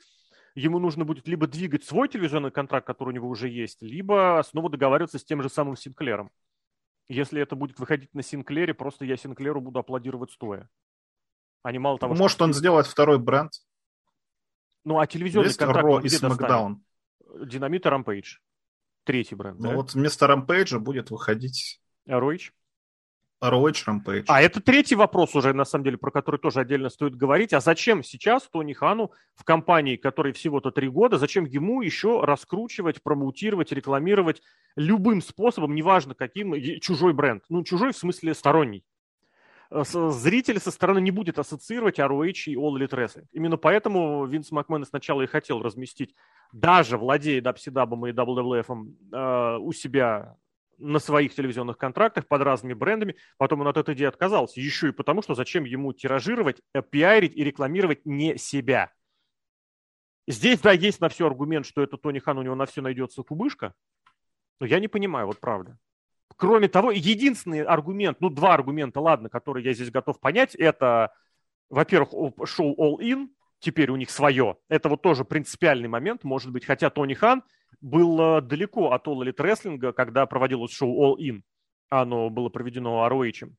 [0.55, 4.69] ему нужно будет либо двигать свой телевизионный контракт, который у него уже есть, либо снова
[4.69, 6.31] договариваться с тем же самым Синклером.
[7.09, 10.69] Если это будет выходить на Синклере, просто я Синклеру буду аплодировать стоя.
[11.63, 12.45] А не мало того, Может, что...
[12.45, 13.51] он сделает второй бренд?
[14.83, 16.83] Ну, а телевизионный есть контракт Ро и Смакдаун.
[17.43, 18.37] Динамит и Рампейдж.
[19.03, 19.75] Третий бренд, Ну, да?
[19.75, 21.81] вот вместо Рампейджа будет выходить...
[22.05, 22.53] Роич?
[23.43, 24.25] ROH Rampage.
[24.27, 27.53] А это третий вопрос уже, на самом деле, про который тоже отдельно стоит говорить.
[27.53, 33.01] А зачем сейчас Тони Хану в компании, которой всего-то три года, зачем ему еще раскручивать,
[33.01, 34.41] промоутировать, рекламировать
[34.75, 37.43] любым способом, неважно каким, чужой бренд?
[37.49, 38.83] Ну, чужой в смысле сторонний.
[39.71, 43.25] Э, зритель со стороны не будет ассоциировать ROH и All Elite Wrestling.
[43.31, 46.13] Именно поэтому Винс Макмен сначала и хотел разместить,
[46.51, 50.35] даже владея WCW и WWF э, у себя
[50.81, 53.15] на своих телевизионных контрактах под разными брендами.
[53.37, 54.59] Потом он от этой идеи отказался.
[54.59, 58.91] Еще и потому, что зачем ему тиражировать, пиарить и рекламировать не себя.
[60.27, 63.23] Здесь, да, есть на все аргумент, что это Тони Хан, у него на все найдется
[63.23, 63.73] кубышка.
[64.59, 65.77] Но я не понимаю, вот правда.
[66.37, 71.13] Кроме того, единственный аргумент, ну, два аргумента, ладно, которые я здесь готов понять, это,
[71.69, 72.11] во-первых,
[72.45, 73.29] шоу All In,
[73.61, 74.57] теперь у них свое.
[74.67, 77.43] Это вот тоже принципиальный момент, может быть, хотя Тони Хан
[77.79, 81.41] был э, далеко от All Elite Wrestling, когда проводилось шоу All In.
[81.89, 83.49] Оно было проведено ROH.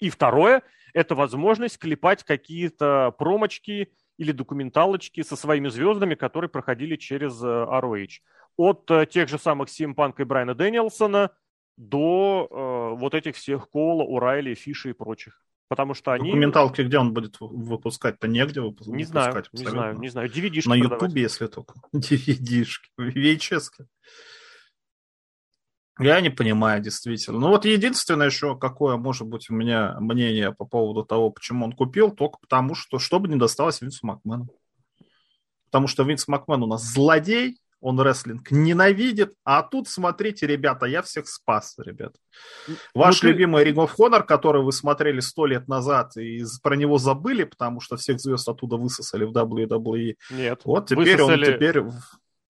[0.00, 0.62] И второе–
[0.94, 8.20] это возможность клепать какие-то промочки или документалочки со своими звездами, которые проходили через э, ROH.
[8.56, 11.30] От э, тех же самых CM Punk и Брайана Дэниелсона
[11.76, 15.45] до э, вот этих всех Коула, Урайли, Фиша и прочих.
[15.68, 16.30] Потому что они...
[16.30, 18.28] Документалки где он будет выпускать-то?
[18.28, 18.94] Негде выпускать.
[18.94, 20.30] Не знаю, не знаю, не знаю.
[20.30, 21.74] DVD-шки На Ютубе, если только.
[21.94, 22.88] DVD-шки.
[22.98, 23.86] VHS-ки.
[25.98, 27.38] Я не понимаю, действительно.
[27.38, 31.72] Ну вот единственное еще, какое может быть у меня мнение по поводу того, почему он
[31.72, 34.48] купил, только потому что, чтобы не досталось Винсу Макмену.
[35.64, 41.02] Потому что Винс Макмен у нас злодей, он рестлинг ненавидит, а тут, смотрите, ребята, я
[41.02, 42.16] всех спас, ребят.
[42.94, 46.98] Ваш ну, любимый Ring of Honor, который вы смотрели сто лет назад и про него
[46.98, 50.16] забыли, потому что всех звезд оттуда высосали в WWE.
[50.30, 50.62] Нет.
[50.64, 51.46] Вот теперь высосали...
[51.46, 51.82] он теперь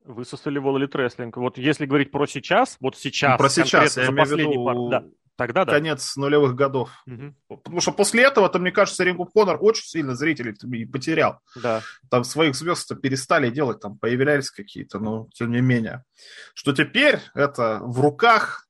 [0.06, 1.32] Высосали Elite Wrestling.
[1.34, 4.64] Вот если говорить про сейчас, вот сейчас, про сейчас, я имею в виду...
[4.64, 4.76] Пар...
[4.88, 5.08] Да.
[5.36, 5.72] Тогда да.
[5.72, 6.90] Конец нулевых годов.
[7.06, 7.58] Угу.
[7.62, 10.54] Потому что после этого-то, мне кажется, Ring of Honor очень сильно зрителей
[10.86, 11.40] потерял.
[11.54, 11.82] Да.
[12.10, 16.04] Там своих звезд перестали делать, там появлялись какие-то, но тем не менее.
[16.54, 18.66] Что теперь это в руках,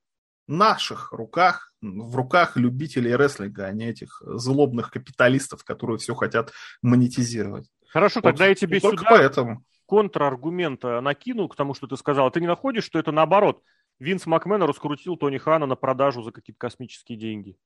[0.47, 6.51] наших руках, в руках любителей рестлинга, а не этих злобных капиталистов, которые все хотят
[6.81, 7.69] монетизировать.
[7.89, 9.63] Хорошо, вот, тогда я тебе сюда поэтому.
[9.85, 12.29] контраргумента накину к тому, что ты сказал.
[12.29, 13.61] Ты не находишь, что это наоборот–
[13.99, 17.57] Винс Макмен раскрутил Тони Хана на продажу за какие-то космические деньги.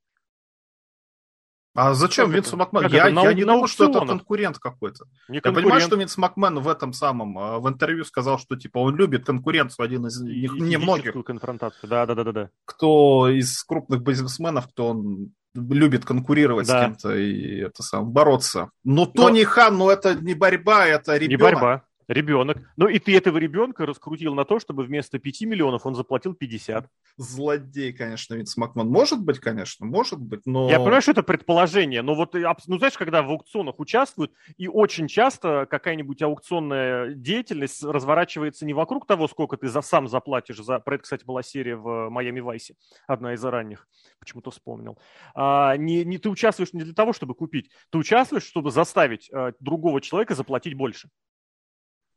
[1.74, 2.89] А зачем как Винсу Макмену?
[2.89, 5.06] Я, на, я не думаю, что это конкурент какой-то.
[5.30, 5.70] Не я конкурент.
[5.70, 9.26] понимаю, что Винс Макмен в этом самом, а, в интервью сказал, что типа он любит
[9.26, 11.13] конкуренцию, один из них, немногих.
[11.24, 12.50] конфронтацию, да, да, да, да, да.
[12.65, 16.82] Кто из крупных бизнесменов, кто он любит конкурировать да.
[16.82, 18.72] с кем-то и это сам бороться.
[18.84, 21.32] Но, Но Тони Хан, ну это не борьба, это ребенок.
[21.32, 22.58] Не борьба ребенок.
[22.78, 26.88] Ну и ты этого ребенка раскрутил на то, чтобы вместо 5 миллионов он заплатил 50.
[27.18, 28.88] Злодей, конечно, Винс Макман.
[28.90, 30.70] Может быть, конечно, может быть, но...
[30.70, 35.08] Я понимаю, что это предположение, но вот, ну знаешь, когда в аукционах участвуют, и очень
[35.08, 40.80] часто какая-нибудь аукционная деятельность разворачивается не вокруг того, сколько ты за, сам заплатишь за...
[40.80, 42.76] Про это, кстати, была серия в Майами Вайсе,
[43.08, 43.88] одна из ранних,
[44.20, 44.98] почему-то вспомнил.
[45.36, 49.54] А, не, не ты участвуешь не для того, чтобы купить, ты участвуешь, чтобы заставить а,
[49.60, 51.10] другого человека заплатить больше.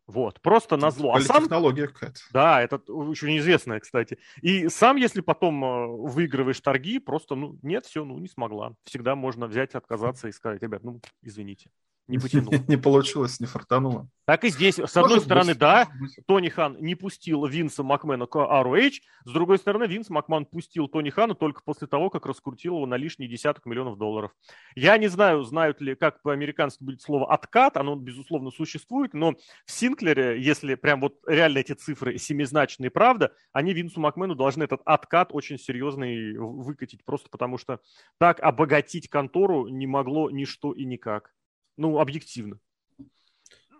[0.07, 1.15] Вот, просто на зло.
[1.15, 1.45] А сам...
[1.45, 2.21] технология какая-то.
[2.33, 4.19] Да, это очень известная, кстати.
[4.43, 8.75] И сам, если потом э, выигрываешь торги, просто, ну, нет, все, ну, не смогла.
[8.85, 11.71] Всегда можно взять, отказаться и сказать, ребят, ну, извините
[12.07, 12.53] не потянул.
[12.69, 14.09] Не получилось, не фартануло.
[14.27, 14.79] Так и здесь.
[14.79, 15.89] С одной стороны, да,
[16.27, 18.93] Тони Хан не пустил Винса Макмена к ROH,
[19.25, 22.97] с другой стороны, Винс Макман пустил Тони Хана только после того, как раскрутил его на
[22.97, 24.33] лишний десяток миллионов долларов.
[24.75, 29.71] Я не знаю, знают ли, как по-американски будет слово «откат», оно, безусловно, существует, но в
[29.71, 35.31] Синклере, если прям вот реально эти цифры семизначные, правда, они Винсу Макмену должны этот откат
[35.33, 37.81] очень серьезный выкатить, просто потому что
[38.19, 41.33] так обогатить контору не могло ничто и никак.
[41.77, 42.59] Ну, объективно.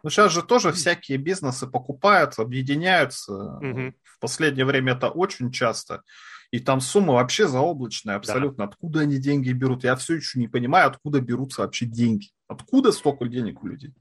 [0.03, 3.33] Ну, сейчас же тоже всякие бизнесы покупают, объединяются.
[3.33, 3.95] Угу.
[4.03, 6.03] В последнее время это очень часто.
[6.51, 8.67] И там сумма вообще заоблачная абсолютно.
[8.67, 8.71] Да.
[8.71, 9.83] Откуда они деньги берут?
[9.83, 12.29] Я все еще не понимаю, откуда берутся вообще деньги.
[12.47, 13.95] Откуда столько денег у людей?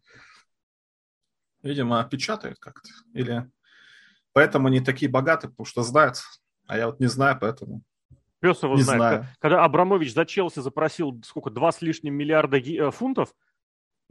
[1.62, 2.90] Видимо, печатают как-то.
[3.14, 3.50] Или
[4.34, 6.22] поэтому они такие богатые, потому что знают.
[6.68, 7.82] А я вот не знаю, поэтому...
[8.40, 9.00] Пес его не знает.
[9.00, 9.28] Знаю.
[9.40, 13.34] Когда Абрамович за Челси запросил сколько, два с лишним миллиарда э, фунтов,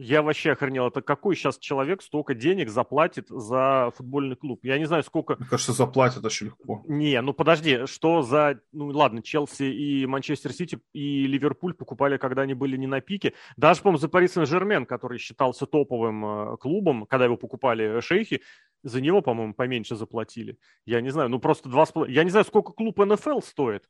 [0.03, 0.87] я вообще охренел.
[0.87, 4.59] Это какой сейчас человек столько денег заплатит за футбольный клуб?
[4.63, 5.35] Я не знаю, сколько...
[5.37, 6.83] Мне кажется, заплатят очень легко.
[6.87, 8.59] Не, ну подожди, что за...
[8.71, 13.33] Ну ладно, Челси и Манчестер Сити и Ливерпуль покупали, когда они были не на пике.
[13.55, 18.41] Даже, по-моему, за Пари Сен-Жермен, который считался топовым э, клубом, когда его покупали шейхи,
[18.83, 20.57] за него, по-моему, поменьше заплатили.
[20.85, 21.85] Я не знаю, ну просто два...
[22.07, 23.85] Я не знаю, сколько клуб НФЛ стоит.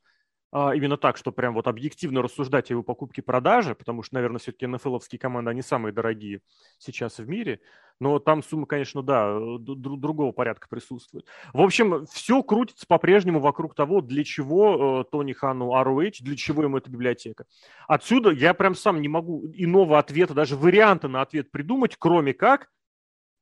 [0.56, 4.68] А, именно так, что прям вот объективно рассуждать о его покупке-продаже, потому что, наверное, все-таки
[4.68, 6.42] НФЛовские команды, они самые дорогие
[6.78, 7.60] сейчас в мире,
[8.00, 11.26] но там сумма, конечно, да, другого порядка присутствует.
[11.54, 16.62] В общем, все крутится по-прежнему вокруг того, для чего э, Тони Хану ROH, для чего
[16.62, 17.46] ему эта библиотека.
[17.88, 22.70] Отсюда я прям сам не могу иного ответа, даже варианта на ответ придумать, кроме как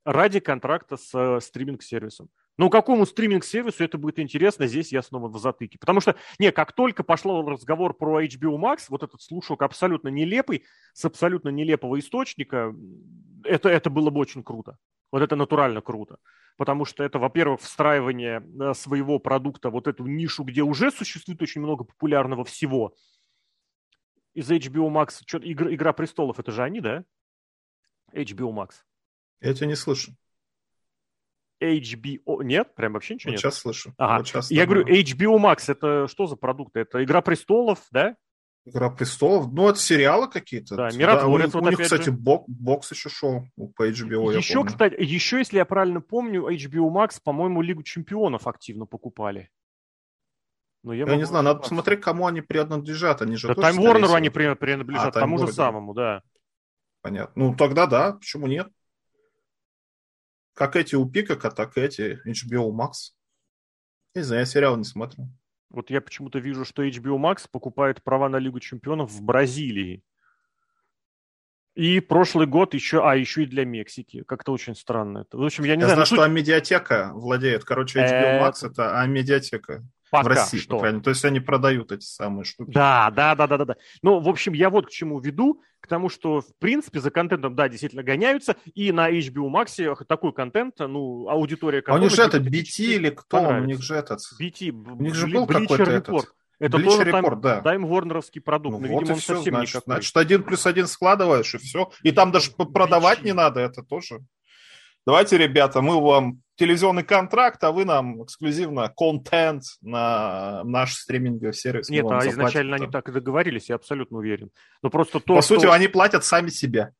[0.06, 2.30] ради контракта с э, стриминг-сервисом.
[2.62, 5.80] Но какому стриминг-сервису это будет интересно, здесь я снова в затыке.
[5.80, 10.66] Потому что, не, как только пошел разговор про HBO Max, вот этот слушок абсолютно нелепый,
[10.94, 12.72] с абсолютно нелепого источника,
[13.46, 14.78] это, это было бы очень круто.
[15.12, 16.20] Вот это натурально круто.
[16.56, 21.62] Потому что это, во-первых, встраивание э, своего продукта вот эту нишу, где уже существует очень
[21.62, 22.94] много популярного всего.
[24.36, 27.06] Из HBO Max, что, Игра, Игра престолов, это же они, да?
[28.14, 28.84] HBO Max.
[29.40, 30.16] Я тебя не слышу.
[31.62, 32.44] HBO...
[32.44, 32.74] Нет?
[32.76, 33.42] Прям вообще ничего вот нет?
[33.42, 33.94] сейчас слышу.
[33.98, 34.18] Ага.
[34.18, 36.76] Вот сейчас Я говорю, HBO Max, это что за продукт?
[36.76, 38.16] Это Игра престолов, да?
[38.66, 39.52] Игра престолов.
[39.52, 40.76] Ну, это сериалы какие-то.
[40.76, 41.52] Да, Миротворец.
[41.52, 42.12] Да, у, вот у них, кстати, же...
[42.12, 44.36] бок, бокс еще шел по HBO.
[44.36, 49.50] Еще, кстати, еще, если я правильно помню, HBO Max, по-моему, Лигу чемпионов активно покупали.
[50.84, 53.22] Но я я не знаю, надо посмотреть, кому они принадлежат.
[53.22, 56.24] Они же да Time Warner они принадлежат, а, тому же самому, да.
[57.02, 57.44] Понятно.
[57.44, 58.68] Ну, тогда да, почему нет?
[60.54, 63.14] Как эти у Пикака, так и эти HBO Max.
[64.16, 65.30] Не знаю, я сериал не смотрю.
[65.70, 70.04] Вот я почему-то вижу, что HBO Max покупает права на Лигу чемпионов в Бразилии.
[71.74, 74.24] И прошлый год еще, а, еще и для Мексики.
[74.28, 75.26] Как-то очень странно.
[75.32, 75.96] В общем, я не я знаю.
[75.96, 76.26] знаю, что суть...
[76.26, 77.64] Амедиатека владеет.
[77.64, 79.86] Короче, HBO Max это Амедиатека.
[80.12, 80.78] Пока в России, что.
[80.78, 82.72] по То есть они продают эти самые штуки.
[82.72, 83.76] Да, да, да, да, да, да.
[84.02, 87.56] Ну, в общем, я вот к чему веду, к тому, что, в принципе, за контентом,
[87.56, 91.82] да, действительно гоняются, и на HBO Max такой контент, ну, аудитория...
[91.88, 93.40] А у них же это BT или кто?
[93.42, 94.20] У них же этот...
[94.40, 96.26] BT, у них же был какой-то этот...
[96.60, 97.62] Это Bleach тоже Report, тайм, да.
[97.62, 99.94] тайм-ворнеровский продукт, ну, но, вот видимо, он все, совсем значит, никакой.
[99.96, 101.90] Значит, один плюс один складываешь, и все.
[102.04, 104.20] И там даже продавать не надо, это тоже.
[105.06, 111.90] Давайте, ребята, мы вам телевизионный контракт, а вы нам эксклюзивно контент на наш стриминговый сервис.
[111.90, 112.84] Нет, а изначально там.
[112.84, 114.52] они так и договорились, я абсолютно уверен.
[114.84, 115.56] Но просто то, По что...
[115.56, 116.94] сути, они платят сами себе.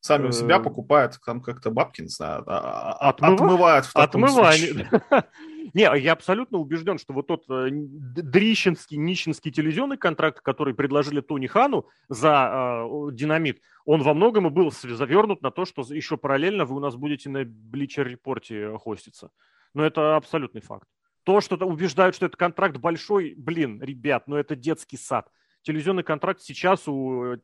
[0.00, 4.90] Сами у себя э, покупают, там как-то бабки, не знаю, а, а, отмывают Отмывание.
[5.74, 11.46] Не, я абсолютно убежден, что вот тот э, дрищенский, нищенский телевизионный контракт, который предложили Тони
[11.46, 16.64] Хану за э, динамит, он во многом и был завернут на то, что еще параллельно
[16.64, 19.30] вы у нас будете на Bleacher репорте хоститься.
[19.74, 20.88] Но это абсолютный факт.
[21.24, 25.28] То, что убеждают, что это контракт большой, блин, ребят, ну это детский сад.
[25.62, 27.36] Телевизионный контракт сейчас у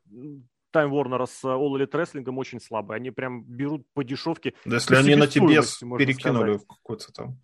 [0.72, 2.96] Time Warner с All Elite Wrestling очень слабый.
[2.96, 4.54] Они прям берут по дешевке.
[4.64, 5.60] Да, если они на тебе
[5.96, 7.38] перекинули в какой-то там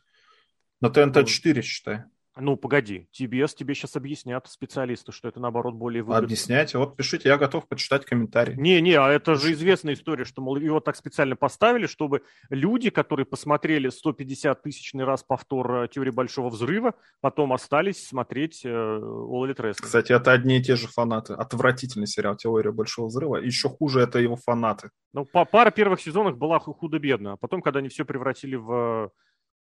[0.85, 2.03] на ТНТ-4, считай.
[2.37, 6.27] Ну, погоди, TBS тебе сейчас объяснят специалисты, что это, наоборот, более выгодно.
[6.27, 8.57] Объясняйте, вот пишите, я готов почитать комментарии.
[8.57, 13.25] Не-не, а это же известная история, что, мол, его так специально поставили, чтобы люди, которые
[13.25, 19.61] посмотрели 150 тысячный раз повтор э, «Теории Большого Взрыва», потом остались смотреть э, All Elite
[19.61, 19.85] Wrestling.
[19.85, 21.35] Кстати, это одни и те же фанаты.
[21.35, 23.37] Отвратительный сериал «Теория Большого Взрыва».
[23.37, 24.91] Еще хуже это его фанаты.
[25.13, 29.13] Ну, по пара первых сезонов была худо-бедно, а потом, когда они все превратили в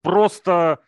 [0.02, 0.81] просто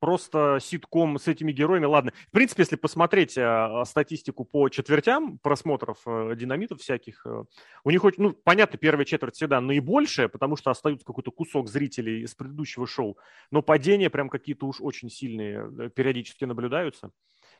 [0.00, 1.84] просто ситком с этими героями.
[1.84, 7.44] Ладно, в принципе, если посмотреть э, статистику по четвертям просмотров э, динамитов всяких, э,
[7.84, 12.22] у них очень, ну, понятно, первая четверть всегда наибольшая, потому что остаются какой-то кусок зрителей
[12.22, 13.18] из предыдущего шоу,
[13.50, 17.10] но падения прям какие-то уж очень сильные э, периодически наблюдаются.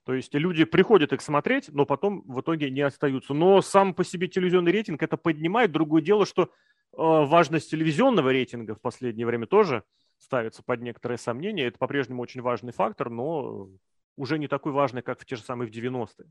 [0.05, 3.35] То есть люди приходят их смотреть, но потом в итоге не остаются.
[3.35, 5.72] Но сам по себе телевизионный рейтинг это поднимает.
[5.72, 6.50] Другое дело, что
[6.92, 9.85] важность телевизионного рейтинга в последнее время тоже–
[10.20, 11.66] ставится под некоторые сомнения.
[11.66, 13.68] Это по-прежнему очень важный фактор, но
[14.16, 16.26] уже не такой важный, как в те же самые в 90-е.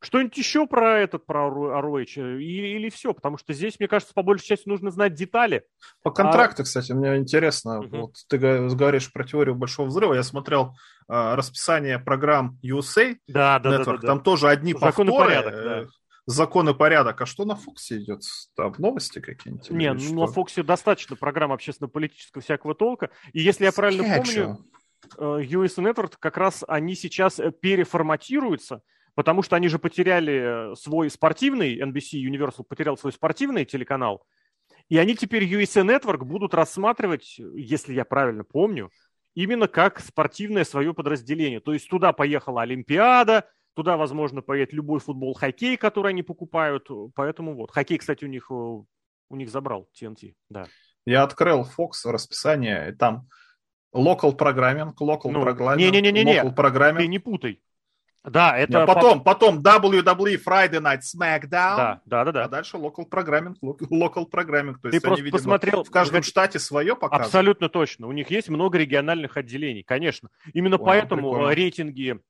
[0.00, 2.38] Что-нибудь еще про этот, про ROH?
[2.38, 3.14] Или, или все?
[3.14, 5.64] Потому что здесь, мне кажется, по большей части нужно знать детали.
[6.02, 6.64] По контракту, а...
[6.64, 7.80] кстати, мне интересно.
[7.80, 7.96] Угу.
[7.96, 10.14] Вот ты говоришь про теорию большого взрыва.
[10.14, 10.76] Я смотрел
[11.08, 13.84] э, расписание программ USA да, да, Network.
[13.84, 14.06] Да, да, да.
[14.06, 15.28] Там тоже одни Закон повторы.
[15.28, 15.86] Порядок, да.
[16.26, 17.20] Закон и порядок.
[17.20, 18.22] А что на Фоксе идет?
[18.56, 19.70] Там новости какие-нибудь?
[19.70, 23.10] Не, ну, на Фоксе достаточно программ общественно-политического всякого толка.
[23.32, 24.58] И если я правильно помню,
[25.18, 28.82] э, US Network как раз они сейчас э, переформатируются,
[29.14, 34.26] потому что они же потеряли э, свой спортивный, NBC Universal потерял свой спортивный телеканал,
[34.88, 38.90] и они теперь USA Network будут рассматривать, если я правильно помню,
[39.34, 41.60] именно как спортивное свое подразделение.
[41.60, 46.88] То есть туда поехала Олимпиада, Туда, возможно, поедет любой футбол, хоккей, который они покупают.
[47.14, 47.70] Поэтому вот.
[47.70, 50.66] Хоккей, кстати, у них, э, у них забрал TNT, да.
[51.04, 53.28] Я открыл Fox расписание, и там
[53.94, 57.00] local программинг, local ну, программинг, не, не, не, не, local программинг.
[57.00, 57.60] Ты не путай.
[58.24, 58.78] Да, это...
[58.78, 61.48] Нет, потом, потом WWE Friday Night SmackDown.
[61.50, 62.32] Да, да, да.
[62.32, 62.44] да.
[62.44, 64.80] А дальше local программинг, local программинг.
[64.80, 65.84] То есть Ты они, видимо, посмотрел...
[65.84, 67.26] в каждом штате свое показывают.
[67.26, 68.06] Абсолютно точно.
[68.06, 70.30] У них есть много региональных отделений, конечно.
[70.54, 71.54] Именно Вау, поэтому прикольно.
[71.54, 72.20] рейтинги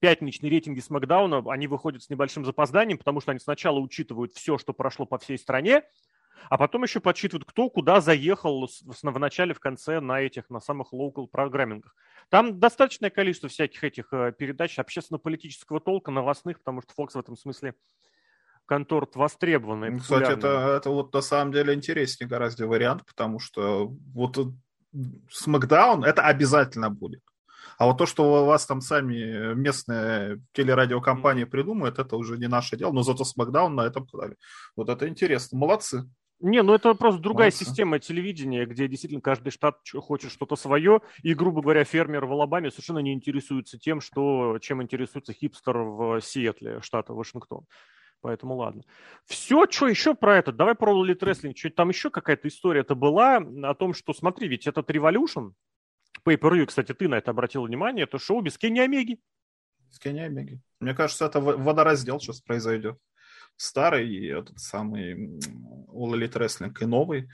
[0.00, 4.72] пятничные рейтинги Смакдауна, они выходят с небольшим запозданием, потому что они сначала учитывают все, что
[4.72, 5.84] прошло по всей стране,
[6.48, 10.92] а потом еще подсчитывают, кто куда заехал в начале, в конце на этих, на самых
[10.92, 11.94] local программингах.
[12.30, 17.36] Там достаточное количество всяких этих э, передач общественно-политического толка, новостных, потому что Fox в этом
[17.36, 17.74] смысле
[18.66, 19.98] контор востребованный.
[19.98, 24.38] Кстати, это, это вот на самом деле интереснее гораздо вариант, потому что вот
[25.30, 27.22] Смакдаун это обязательно будет.
[27.80, 32.76] А вот то, что у вас там сами местные телерадиокомпании придумают, это уже не наше
[32.76, 32.92] дело.
[32.92, 34.36] Но зато Смакдаун на этом канале.
[34.76, 35.56] Вот это интересно.
[35.56, 36.04] Молодцы.
[36.40, 37.64] Не, ну это просто другая Молодцы.
[37.64, 42.70] система телевидения, где действительно каждый штат хочет что-то свое, и, грубо говоря, фермер в Алабаме
[42.70, 47.64] совершенно не интересуется тем, что, чем интересуется хипстер в Сиэтле, штата Вашингтон.
[48.20, 48.82] Поэтому ладно.
[49.24, 50.52] Все, что еще про это?
[50.52, 51.56] Давай про Elite Wrestling.
[51.56, 55.52] Что там еще какая-то история-то была о том, что, смотри, ведь этот Revolution,
[56.24, 59.18] pay per кстати, ты на это обратил внимание, это шоу без Кенни Омеги.
[59.88, 60.60] Без Кенни Омеги.
[60.80, 62.98] Мне кажется, это водораздел сейчас произойдет
[63.56, 65.38] старый, и этот самый
[65.88, 67.28] All Elite Wrestling и новый.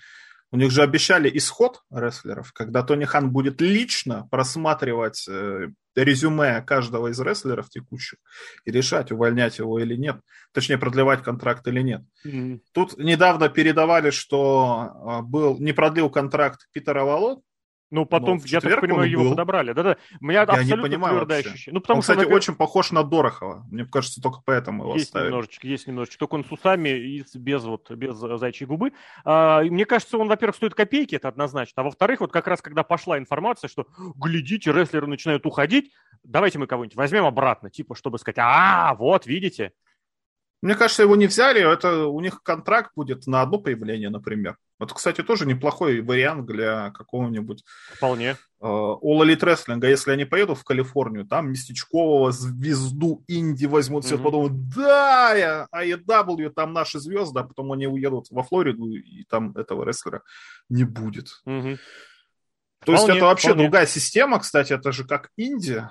[0.53, 7.09] У них же обещали исход рестлеров, когда Тони Хан будет лично просматривать э, резюме каждого
[7.09, 8.19] из рестлеров текущих
[8.65, 10.21] и решать, увольнять его или нет.
[10.53, 12.03] Точнее, продлевать контракт или нет.
[12.25, 12.61] Mm-hmm.
[12.73, 17.41] Тут недавно передавали, что э, был, не продлил контракт Питера Волод,
[17.91, 19.31] ну, потом, я так понимаю, его был.
[19.31, 19.73] подобрали.
[19.73, 19.97] Да-да.
[20.21, 21.51] У меня я абсолютно не понимаю твердое вообще.
[21.51, 21.75] ощущение.
[21.75, 23.65] Ну, потому он, что, кстати, очень похож на Дорохова.
[23.71, 25.29] Мне кажется, только поэтому его есть ставили.
[25.29, 26.19] немножечко, есть немножечко.
[26.19, 28.93] Только он с усами и без, вот, без зайчьей губы.
[29.25, 31.83] А, мне кажется, он, во-первых, стоит копейки, это однозначно.
[31.83, 35.93] А во-вторых, вот как раз, когда пошла информация, что, глядите, рестлеры начинают уходить,
[36.25, 39.73] давайте мы кого-нибудь возьмем обратно, типа, чтобы сказать, а, вот, видите,
[40.63, 44.57] мне кажется, его не взяли, это у них контракт будет на одно появление, например.
[44.79, 48.37] Это, кстати, тоже неплохой вариант для какого-нибудь Вполне.
[48.61, 49.87] Э, All Elite Wrestling.
[49.87, 54.07] Если они поедут в Калифорнию, там местечкового звезду инди возьмут, mm-hmm.
[54.07, 59.25] все подумают, да, я, AEW, там наши звезды, а потом они уедут во Флориду, и
[59.25, 60.23] там этого рестлера
[60.69, 61.29] не будет.
[61.47, 61.79] Mm-hmm.
[62.85, 63.65] То вполне, есть это вообще вполне.
[63.65, 65.91] другая система, кстати, это же как Индия.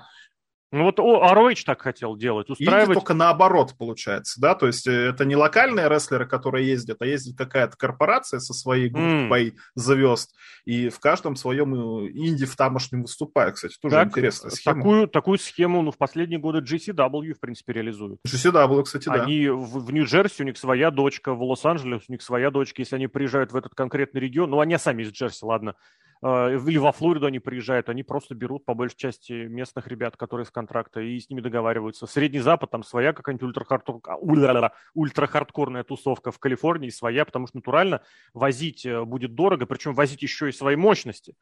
[0.72, 2.88] Ну вот ROH так хотел делать, устраивать...
[2.88, 7.06] Или только наоборот получается, да, то есть э, это не локальные рестлеры, которые ездят, а
[7.06, 9.54] ездит какая-то корпорация со своей группой mm.
[9.76, 14.76] звезд, и в каждом своем э, инди в тамошнем выступает, кстати, тоже так, интересная схема.
[14.76, 18.18] Такую, такую схему, ну, в последние годы GCW, в принципе, реализуют.
[18.26, 19.22] GCW, кстати, да.
[19.22, 22.96] Они в, в Нью-Джерси, у них своя дочка, в Лос-Анджелесе у них своя дочка, если
[22.96, 25.76] они приезжают в этот конкретный регион, ну, они сами из Джерси, ладно,
[26.22, 30.50] или во Флориду они приезжают, они просто берут по большей части местных ребят, которые с
[30.50, 32.06] контракта, и с ними договариваются.
[32.06, 38.02] Средний Запад, там своя какая-нибудь ультрахардкор, а, ультрахардкорная тусовка в Калифорнии, своя, потому что натурально
[38.32, 41.34] возить э, будет дорого, причем возить еще и свои мощности.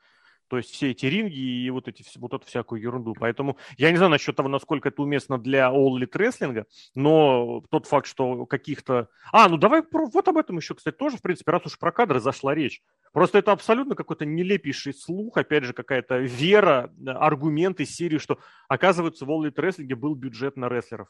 [0.49, 3.15] То есть все эти ринги и вот, эти, вот эту всякую ерунду.
[3.19, 7.87] Поэтому я не знаю насчет того, насколько это уместно для All Elite рестлинга, но тот
[7.87, 9.09] факт, что каких-то...
[9.33, 12.21] А, ну давай вот об этом еще, кстати, тоже, в принципе, раз уж про кадры
[12.21, 12.83] зашла речь.
[13.13, 18.39] Просто это абсолютно какой-то нелепейший слух, опять же, какая-то вера, аргумент из серии, что,
[18.69, 21.09] оказывается, в All Elite рестлинге был бюджет на рестлеров.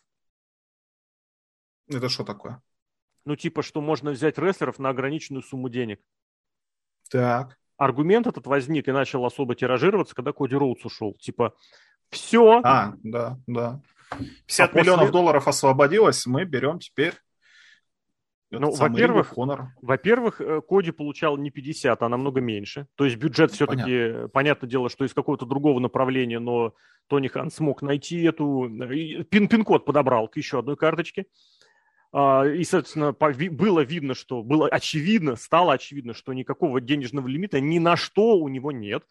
[1.89, 2.62] Это что такое?
[3.24, 6.01] Ну, типа, что можно взять рестлеров на ограниченную сумму денег.
[7.11, 11.14] Так аргумент этот возник и начал особо тиражироваться, когда Коди Роудс ушел.
[11.14, 11.55] Типа,
[12.11, 12.61] все.
[12.62, 13.81] А, да, да.
[14.47, 15.12] 50 а миллионов после...
[15.12, 17.14] долларов освободилось, мы берем теперь
[18.59, 19.35] ну, во-первых,
[19.83, 22.87] во-первых, э, Коди получал не 50, а намного меньше.
[22.95, 24.29] То есть бюджет все-таки, понятно.
[24.29, 26.75] понятное дело, что из какого-то другого направления, но
[27.09, 28.66] Тони Хан смог найти эту...
[28.66, 31.27] Э, пин- пин-код подобрал к еще одной карточке.
[32.17, 37.81] А, и, соответственно, было видно, что было очевидно, стало очевидно, что никакого денежного лимита ни
[37.81, 39.05] на что у него нет.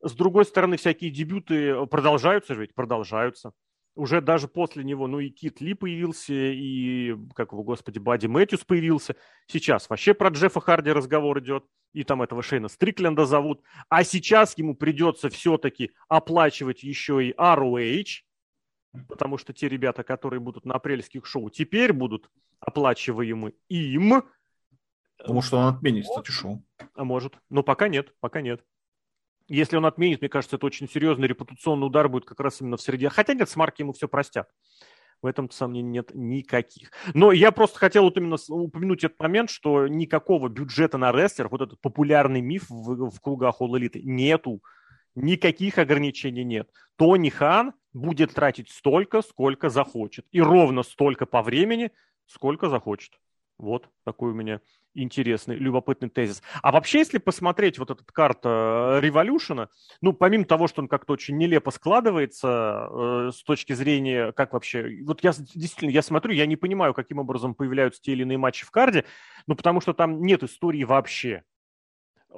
[0.00, 3.50] С другой стороны, всякие дебюты продолжаются ведь, продолжаются.
[3.96, 8.62] Уже даже после него, ну и Кит Ли появился, и, как его, господи, Бадди Мэтьюс
[8.62, 9.16] появился.
[9.48, 13.62] Сейчас вообще про Джеффа Харди разговор идет, и там этого Шейна Стрикленда зовут.
[13.88, 18.06] А сейчас ему придется все-таки оплачивать еще и ROH,
[19.08, 22.30] потому что те ребята, которые будут на апрельских шоу, теперь будут
[22.60, 24.24] оплачиваемы им.
[25.18, 26.62] Потому что он отменит, кстати, шоу.
[26.94, 27.34] А может.
[27.50, 28.64] Но пока нет, пока нет.
[29.48, 32.82] Если он отменит, мне кажется, это очень серьезный репутационный удар будет как раз именно в
[32.82, 33.08] среде.
[33.08, 34.48] Хотя нет, с Марки ему все простят.
[35.22, 36.90] В этом сомнений нет никаких.
[37.14, 41.62] Но я просто хотел вот именно упомянуть этот момент, что никакого бюджета на рестлер, вот
[41.62, 44.62] этот популярный миф в, в кругах All Elite, нету.
[45.14, 46.68] Никаких ограничений нет.
[46.96, 50.26] Тони Хан будет тратить столько, сколько захочет.
[50.30, 51.90] И ровно столько по времени,
[52.26, 53.18] сколько захочет.
[53.58, 54.60] Вот такой у меня
[54.92, 56.42] интересный, любопытный тезис.
[56.62, 59.68] А вообще, если посмотреть вот этот карта Революшена,
[60.00, 65.02] ну, помимо того, что он как-то очень нелепо складывается э, с точки зрения, как вообще...
[65.04, 68.64] Вот я действительно, я смотрю, я не понимаю, каким образом появляются те или иные матчи
[68.64, 69.04] в карде,
[69.46, 71.44] ну, потому что там нет истории вообще.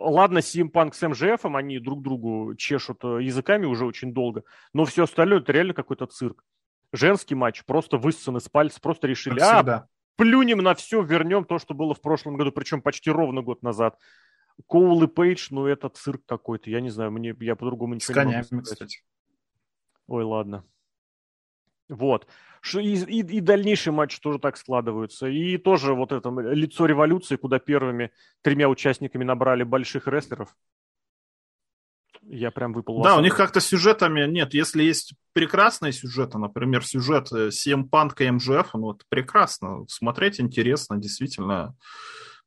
[0.01, 4.85] Ладно, CM Punk с МЖФ, они друг другу чешут э, языками уже очень долго, но
[4.85, 6.45] все остальное это реально какой-то цирк.
[6.93, 11.75] Женский матч, просто высосан из пальца, просто решили, а, плюнем на все, вернем то, что
[11.75, 13.99] было в прошлом году, причем почти ровно год назад.
[14.69, 18.15] Коул и Пейдж, ну это цирк какой-то, я не знаю, мне я по-другому ничего с
[18.15, 19.03] конями, не могу сказать.
[20.07, 20.65] Ой, ладно.
[21.89, 22.27] Вот.
[22.75, 25.27] И, и, и дальнейшие матчи тоже так складываются.
[25.27, 28.11] И тоже вот это лицо революции, куда первыми
[28.43, 30.55] тремя участниками набрали больших рестлеров.
[32.23, 33.03] Я прям выпал.
[33.03, 34.53] Да, у них как-то сюжетами нет.
[34.53, 39.87] Если есть прекрасные сюжеты, например, сюжет CM Punk и MJF, ну это прекрасно.
[39.89, 41.75] Смотреть интересно, действительно.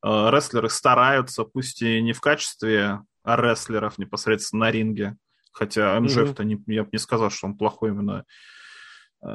[0.04, 5.16] Э, рестлеры стараются, пусть и не в качестве рестлеров непосредственно на ринге,
[5.52, 8.24] хотя МЖФ-то не, я бы не сказал, что он плохой именно э,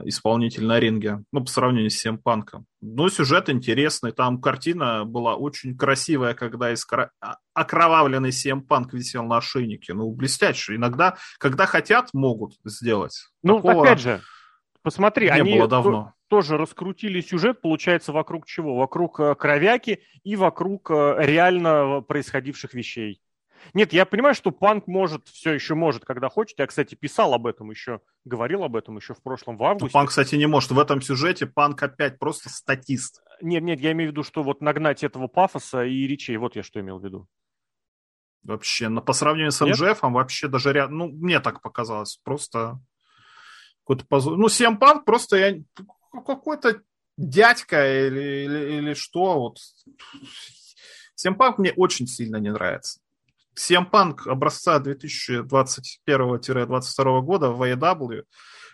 [0.05, 2.67] исполнитель на ринге, ну, по сравнению с Сем Панком.
[2.81, 7.11] Но сюжет интересный, там картина была очень красивая, когда искра...
[7.21, 9.95] А, окровавленный Сем Панк висел на ошейнике.
[9.95, 10.77] Ну, блестяще.
[10.77, 13.29] Иногда, когда хотят, могут сделать.
[13.43, 14.21] Ну, Такого опять же,
[14.83, 16.15] посмотри, не они было давно.
[16.29, 18.77] тоже раскрутили сюжет, получается, вокруг чего?
[18.77, 23.21] Вокруг э, кровяки и вокруг э, реально происходивших вещей.
[23.75, 26.59] Нет, я понимаю, что панк может, все еще может, когда хочет.
[26.59, 29.93] Я, кстати, писал об этом еще, говорил об этом еще в прошлом, в августе.
[29.93, 30.71] Панк, кстати, не может.
[30.71, 33.23] В этом сюжете панк опять просто статист.
[33.41, 36.37] Нет, нет, я имею в виду, что вот нагнать этого пафоса и речей.
[36.37, 37.29] Вот я что имел в виду.
[38.43, 40.91] Вообще, но по сравнению с МЖФ, вообще даже ряд...
[40.91, 42.21] Ну, мне так показалось.
[42.23, 42.79] Просто
[43.81, 44.37] какой-то позор.
[44.37, 45.63] Ну, Сем Панк просто я...
[46.13, 46.83] какой-то
[47.17, 49.41] дядька или, или, или что.
[49.41, 49.59] Вот.
[51.15, 53.01] Сем Панк мне очень сильно не нравится.
[53.59, 53.89] CM
[54.27, 58.25] образца 2021-2022 года в AEW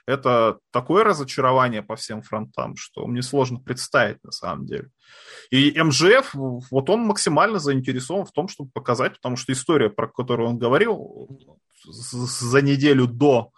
[0.06, 4.88] это такое разочарование по всем фронтам, что мне сложно представить на самом деле.
[5.50, 10.48] И МЖФ, вот он максимально заинтересован в том, чтобы показать, потому что история, про которую
[10.48, 11.28] он говорил
[11.84, 13.50] за неделю до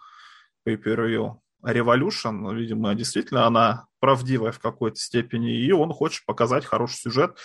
[0.67, 7.37] pay-per-view Revolution, видимо, действительно она правдивая в какой-то степени, и он хочет показать хороший сюжет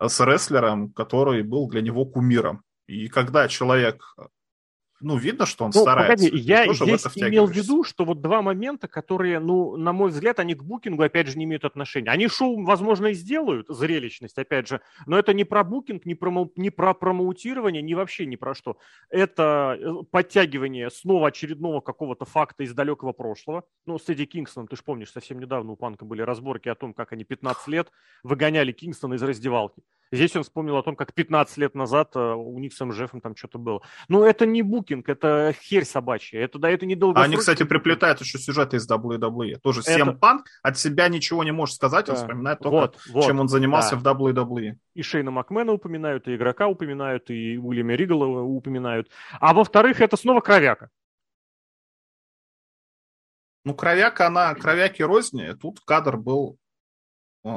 [0.00, 2.62] с рестлером, который был для него кумиром.
[2.86, 4.16] И когда человек
[5.00, 6.24] ну, видно, что он ну, старается.
[6.24, 10.10] Погоди, я здесь в имел в виду, что вот два момента, которые, ну, на мой
[10.10, 12.10] взгляд, они к букингу, опять же, не имеют отношения.
[12.10, 16.50] Они шоу, возможно, и сделают, зрелищность, опять же, но это не про букинг, не про,
[16.56, 18.78] не про промоутирование, не вообще ни про что.
[19.10, 23.64] Это э, подтягивание снова очередного какого-то факта из далекого прошлого.
[23.84, 26.94] Ну, с Эдди Кингстоном, ты же помнишь, совсем недавно у Панка были разборки о том,
[26.94, 27.90] как они 15 лет
[28.22, 29.82] выгоняли Кингстона из раздевалки.
[30.12, 33.34] Здесь он вспомнил о том, как 15 лет назад э, у них с МЖФом там
[33.34, 33.82] что-то было.
[34.08, 36.40] Но это не букинг, это херь собачья.
[36.40, 37.20] Это, да, это недолго.
[37.20, 39.58] Они, кстати, приплетают еще сюжеты из WWE.
[39.60, 39.92] Тоже это...
[39.92, 42.12] Сем Панк от себя ничего не может сказать, да.
[42.12, 44.14] он вспоминает только, вот, вот, чем он занимался да.
[44.14, 44.76] в WWE.
[44.94, 49.10] И Шейна Макмена упоминают, и игрока упоминают, и Уильяма Ригала упоминают.
[49.40, 50.90] А во-вторых, это снова кровяка.
[53.64, 55.52] Ну, кровяка, она, кровяки розни.
[55.60, 56.56] Тут кадр был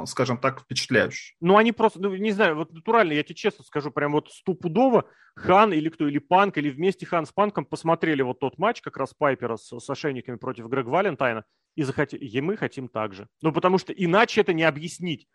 [0.05, 1.35] скажем так, впечатляющий.
[1.39, 5.05] Ну, они просто, ну, не знаю, вот натурально, я тебе честно скажу, прям вот стопудово
[5.35, 8.97] Хан или кто, или Панк, или вместе Хан с Панком посмотрели вот тот матч как
[8.97, 13.27] раз Пайпера с, с ошейниками против Грега Валентайна и захотели, и мы хотим так же.
[13.41, 15.27] Ну, потому что иначе это не объяснить.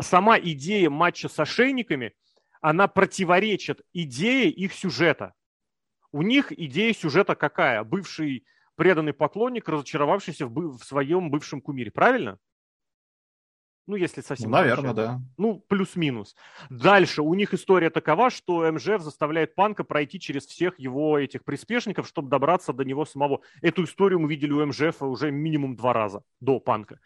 [0.00, 2.12] Сама идея матча с ошейниками,
[2.60, 5.34] она противоречит идее их сюжета.
[6.12, 7.82] У них идея сюжета какая?
[7.84, 8.46] Бывший
[8.76, 11.90] преданный поклонник, разочаровавшийся в, в своем бывшем кумире.
[11.90, 12.38] Правильно?
[13.88, 14.50] Ну, если совсем...
[14.50, 15.20] Ну, наверное, да.
[15.38, 16.36] Ну, плюс-минус.
[16.68, 22.06] Дальше у них история такова, что МЖФ заставляет Панка пройти через всех его этих приспешников,
[22.06, 23.40] чтобы добраться до него самого.
[23.62, 27.00] Эту историю мы видели у МЖФ уже минимум два раза до Панка.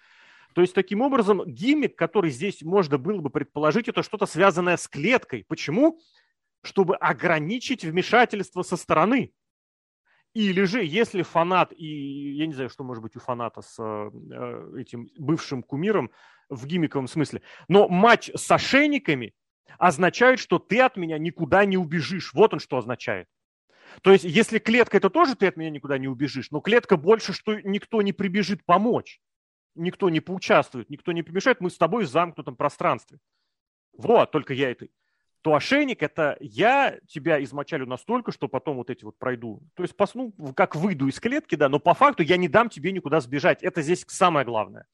[0.55, 4.89] То есть, таким образом, гиммик, который здесь можно было бы предположить, это что-то связанное с
[4.89, 5.45] клеткой.
[5.47, 6.01] Почему?
[6.65, 9.33] Чтобы ограничить вмешательство со стороны.
[10.35, 14.75] Или же, если фанат, и я не знаю, что может быть у фаната с э,
[14.79, 16.11] этим бывшим кумиром
[16.49, 19.35] в гиммиковом смысле, но матч с ошейниками
[19.79, 22.33] означает, что ты от меня никуда не убежишь.
[22.33, 23.29] Вот он что означает.
[24.01, 27.35] То есть, если клетка, это тоже ты от меня никуда не убежишь, но клетка больше,
[27.35, 29.21] что никто не прибежит помочь,
[29.75, 33.19] никто не поучаствует, никто не помешает, мы с тобой в замкнутом пространстве.
[33.93, 34.91] Вот, только я и ты
[35.43, 39.61] то ошейник– это я тебя измочалю настолько, что потом вот эти вот пройду.
[39.75, 42.93] То есть, ну, как выйду из клетки, да, но по факту я не дам тебе
[42.93, 43.63] никуда сбежать.
[43.63, 44.87] Это здесь самое главное.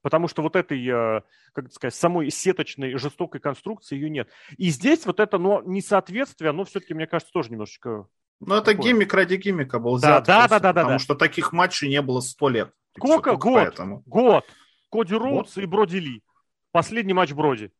[0.00, 1.22] Потому что вот этой, э,
[1.52, 4.28] как сказать, самой сеточной жестокой конструкции ее нет.
[4.56, 8.06] И здесь вот это но несоответствие, оно все-таки, мне кажется, тоже немножечко...
[8.40, 8.90] Ну, это такое.
[8.90, 10.26] гиммик ради гиммика был да, взят.
[10.26, 10.80] Да, да, да, да.
[10.82, 10.98] Потому да.
[10.98, 12.72] что таких матчей не было сто лет.
[12.96, 13.36] Сколько?
[13.36, 13.54] Год.
[13.54, 14.02] Поэтому.
[14.06, 14.44] Год.
[14.90, 16.22] Коди Роудс и Броди Ли.
[16.70, 17.70] Последний матч Броди.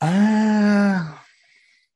[0.00, 0.71] А,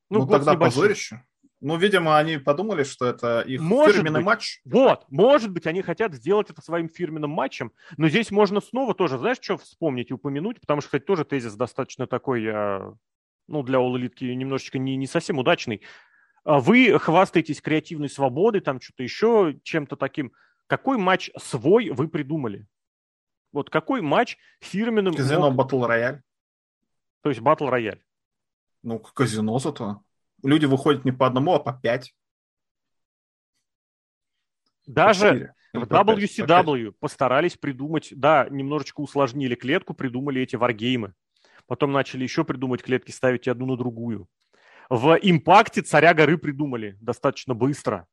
[0.09, 1.23] ну, ну тогда позорище.
[1.59, 4.25] Ну, видимо, они подумали, что это их может фирменный быть.
[4.25, 4.61] матч.
[4.63, 9.17] Вот, может быть, они хотят сделать это своим фирменным матчем, но здесь можно снова тоже,
[9.17, 12.93] знаешь, что вспомнить и упомянуть, потому что, кстати, тоже тезис достаточно такой, а,
[13.47, 15.81] ну, для All Elite немножечко не, не совсем удачный.
[16.43, 20.33] А вы хвастаетесь креативной свободой, там что-то еще, чем-то таким.
[20.67, 22.67] Какой матч свой вы придумали?
[23.51, 25.15] Вот какой матч фирменным...
[25.15, 25.71] Казино мог...
[25.71, 26.19] Battle Royale.
[27.21, 27.99] То есть Battle Royale.
[28.87, 29.99] Ну, казино зато.
[30.43, 32.15] Люди выходят не по одному, а по пять.
[34.85, 41.13] Даже в WCW постарались придумать, да, немножечко усложнили клетку, придумали эти варгеймы.
[41.65, 44.29] Потом начали еще придумать клетки, ставить одну на другую.
[44.89, 48.07] В импакте царя горы придумали достаточно быстро.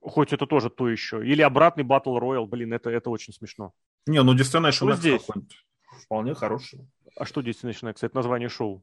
[0.00, 1.22] Хоть это тоже то еще.
[1.22, 3.74] Или обратный Battle Royale, блин, это, это очень смешно.
[4.06, 5.26] Не, ну Destination что здесь?
[6.04, 6.88] вполне хороший.
[7.18, 8.02] А что Destination X?
[8.02, 8.82] Это название шоу.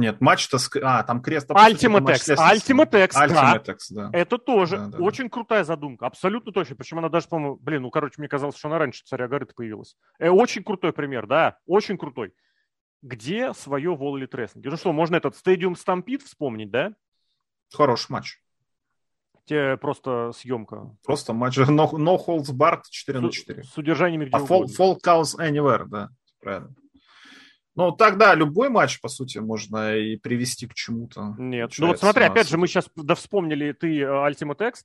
[0.00, 0.56] Нет, матч-то...
[0.82, 1.50] А, там крест...
[1.50, 2.30] Ultimate X.
[2.30, 3.72] Ultimate X, Ultimate да.
[3.72, 4.10] X, да.
[4.14, 5.30] Это тоже да, да, очень да.
[5.30, 6.06] крутая задумка.
[6.06, 6.74] Абсолютно точно.
[6.76, 7.56] Причем она даже, по-моему...
[7.56, 9.96] Блин, ну, короче, мне казалось, что она раньше Царя горы появилась.
[10.18, 11.58] Э, очень крутой пример, да.
[11.66, 12.32] Очень крутой.
[13.02, 14.64] Где свое Волли Трестлинг?
[14.64, 16.94] Ну что, можно этот Stadium Stampede вспомнить, да?
[17.70, 18.38] Хороший матч.
[19.44, 20.96] Те просто съемка.
[21.04, 23.64] Просто матч no, no holds barred 4 на 4.
[23.64, 24.98] С удержаниями где А fall, fall
[25.38, 26.08] anywhere, да.
[26.40, 26.74] Правильно.
[27.80, 31.34] Ну, тогда любой матч, по сути, можно и привести к чему-то.
[31.38, 31.72] Нет.
[31.78, 34.84] Ну, вот смотри, опять же, мы сейчас да, вспомнили ты э, Ultimate X,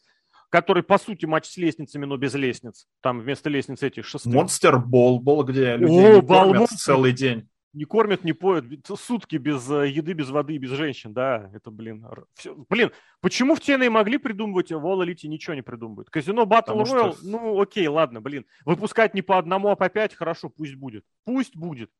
[0.49, 2.87] который, по сути, матч с лестницами, но без лестниц.
[3.01, 4.33] Там вместо лесниц этих шестых.
[4.33, 8.65] Монстер Бол, где людей О, не кормят целый день не кормят, не поют,
[8.97, 12.55] сутки без э, еды, без воды, без женщин, да, это, блин, все.
[12.69, 16.09] блин, почему в TNA могли придумывать, а в All Elite ничего не придумывают?
[16.09, 17.17] Казино Battle Royale, что...
[17.23, 21.55] ну, окей, ладно, блин, выпускать не по одному, а по пять, хорошо, пусть будет, пусть
[21.55, 21.91] будет.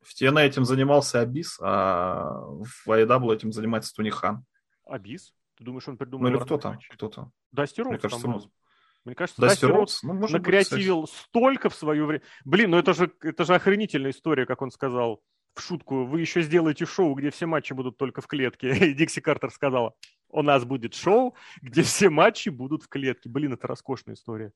[0.00, 4.44] В TNA этим занимался Абис, а в AEW этим занимается Тунихан.
[4.86, 5.34] Абис?
[5.56, 6.28] Ты думаешь, он придумал?
[6.28, 7.30] Ну или кто там, кто-то.
[7.52, 8.40] Дасти Мне кажется, там
[9.04, 12.22] мне кажется, Дасти Роудс ну, накреативил быть, столько в свое время.
[12.44, 15.22] Блин, ну это же, это же охренительная история, как он сказал
[15.54, 16.04] в шутку.
[16.04, 18.70] Вы еще сделаете шоу, где все матчи будут только в клетке.
[18.90, 19.94] И Дикси Картер сказала,
[20.28, 23.30] у нас будет шоу, где все матчи будут в клетке.
[23.30, 24.52] Блин, это роскошная история.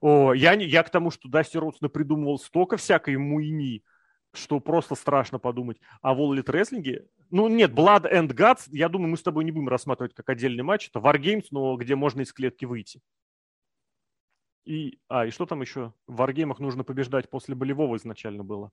[0.00, 3.84] О, я, не, я к тому, что Дасти Роудс придумывал столько всякой муйни,
[4.32, 5.78] что просто страшно подумать.
[6.00, 9.44] А в All Elite Wrestling, ну нет, Blood and Guts, я думаю, мы с тобой
[9.44, 10.88] не будем рассматривать как отдельный матч.
[10.88, 13.00] Это Wargames, но где можно из клетки выйти.
[14.64, 15.92] И, а, и что там еще?
[16.06, 18.70] В варгеймах нужно побеждать после болевого изначально было.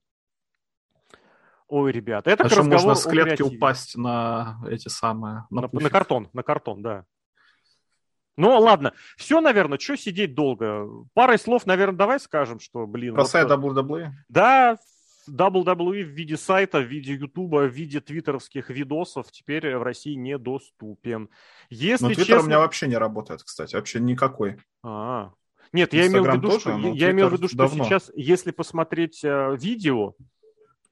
[1.67, 5.45] Ой, ребята, это а что можно с клетки упасть на эти самые...
[5.49, 7.05] На, на, на картон, на картон, да.
[8.37, 8.93] Ну, ладно.
[9.17, 10.87] Все, наверное, что сидеть долго?
[11.13, 13.13] Парой слов, наверное, давай скажем, что, блин...
[13.13, 14.09] Про вот, сайт WWE?
[14.29, 14.77] Да,
[15.29, 21.29] WWE в виде сайта, в виде Ютуба, в виде твиттеровских видосов теперь в России недоступен.
[21.69, 22.43] Если Но Твиттер честно...
[22.43, 24.57] у меня вообще не работает, кстати, вообще никакой.
[24.83, 25.31] А,
[25.71, 27.85] нет, я имел в виду, тоже, что, я имел в виду, что давно.
[27.85, 30.15] сейчас, если посмотреть э, видео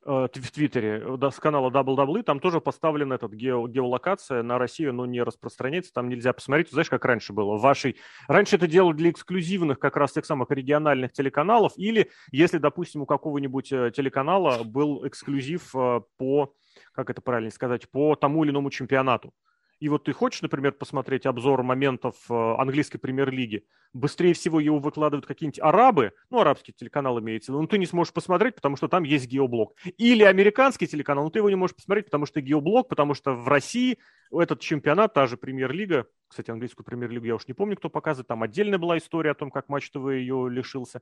[0.07, 5.05] в Твиттере э, с канала WWE, там тоже поставлена этот гео, геолокация на Россию, но
[5.05, 6.71] не распространяется, там нельзя посмотреть.
[6.71, 7.57] Знаешь, как раньше было?
[7.57, 7.97] В вашей...
[8.27, 13.05] Раньше это делали для эксклюзивных как раз тех самых региональных телеканалов, или если, допустим, у
[13.05, 16.53] какого-нибудь э, телеканала был эксклюзив э, по,
[16.93, 19.33] как это правильно сказать, по тому или иному чемпионату
[19.79, 23.63] и вот ты хочешь, например, посмотреть обзор моментов э, английской премьер-лиги,
[23.93, 27.85] быстрее всего его выкладывают какие-нибудь арабы, ну, арабский телеканал имеется в виду, но ты не
[27.85, 29.75] сможешь посмотреть, потому что там есть геоблок.
[29.97, 33.47] Или американский телеканал, но ты его не можешь посмотреть, потому что геоблок, потому что в
[33.47, 33.99] России
[34.31, 38.41] этот чемпионат, та же премьер-лига, кстати, английскую премьер-лигу я уж не помню, кто показывает, там
[38.41, 41.01] отдельная была история о том, как матч ТВ ее лишился,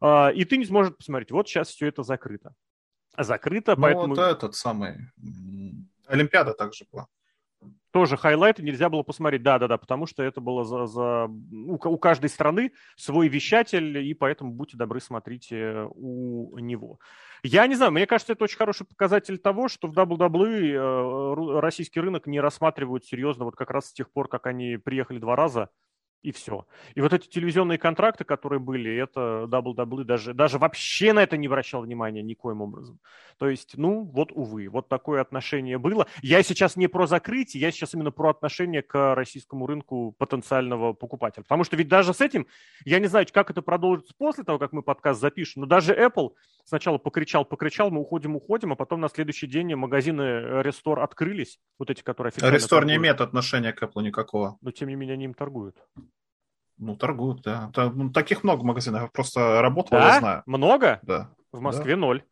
[0.00, 1.30] а, и ты не сможешь посмотреть.
[1.30, 2.54] Вот сейчас все это закрыто.
[3.18, 4.14] Закрыто, ну, поэтому...
[4.14, 5.10] вот этот самый...
[6.06, 7.08] Олимпиада также была
[7.96, 9.42] тоже хайлайты нельзя было посмотреть.
[9.42, 11.30] Да-да-да, потому что это было за, за...
[11.50, 17.00] У, каждой страны свой вещатель, и поэтому будьте добры, смотрите у него.
[17.42, 21.98] Я не знаю, мне кажется, это очень хороший показатель того, что в WWE э, российский
[22.00, 25.70] рынок не рассматривают серьезно вот как раз с тех пор, как они приехали два раза
[26.26, 26.66] и все.
[26.96, 31.46] И вот эти телевизионные контракты, которые были, это WWE даже, даже вообще на это не
[31.46, 32.98] обращал внимания никоим образом.
[33.38, 36.08] То есть, ну, вот, увы, вот такое отношение было.
[36.22, 41.44] Я сейчас не про закрытие, я сейчас именно про отношение к российскому рынку потенциального покупателя.
[41.44, 42.48] Потому что ведь даже с этим,
[42.84, 46.30] я не знаю, как это продолжится после того, как мы подкаст запишем, но даже Apple
[46.64, 51.90] сначала покричал, покричал, мы уходим, уходим, а потом на следующий день магазины Restore открылись, вот
[51.90, 52.88] эти, которые официально Restore торгуют.
[52.88, 54.58] не имеет отношения к Apple никакого.
[54.60, 55.76] Но, тем не менее, они им торгуют.
[56.78, 57.70] Ну, торгуют, да.
[57.76, 59.02] ну, таких много магазинов.
[59.02, 60.14] Я просто работал, да?
[60.14, 60.42] я знаю.
[60.46, 61.00] Много?
[61.02, 61.34] Да.
[61.52, 62.00] В Москве да.
[62.00, 62.22] ноль.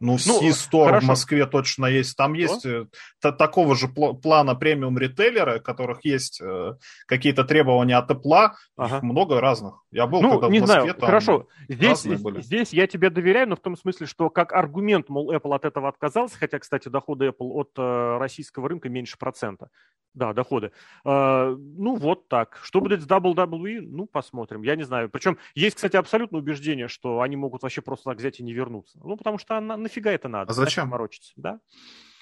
[0.00, 2.16] Ну, ну, в Москве точно есть.
[2.16, 2.86] Там есть э,
[3.20, 6.74] т- такого же пл- плана премиум ритейлера, у которых есть э,
[7.06, 8.52] какие-то требования от Apple.
[8.78, 8.96] Ага.
[8.96, 9.82] Их много разных.
[9.90, 11.48] Я был ну, когда не в Москве, знаю, там хорошо.
[11.68, 15.66] Здесь, здесь я тебе доверяю, но в том смысле, что как аргумент, мол, Apple от
[15.66, 19.68] этого отказался, хотя, кстати, доходы Apple от э, российского рынка меньше процента.
[20.12, 20.72] Да, доходы.
[21.04, 22.58] Э, ну, вот так.
[22.62, 23.80] Что будет с WWE?
[23.80, 24.62] Ну, посмотрим.
[24.62, 25.08] Я не знаю.
[25.08, 28.98] Причем есть, кстати, абсолютное убеждение, что они могут вообще просто так взять и не вернуться.
[29.04, 30.50] Ну, потому что она, нафига это надо?
[30.50, 30.88] А зачем?
[30.88, 31.60] Морочиться, да?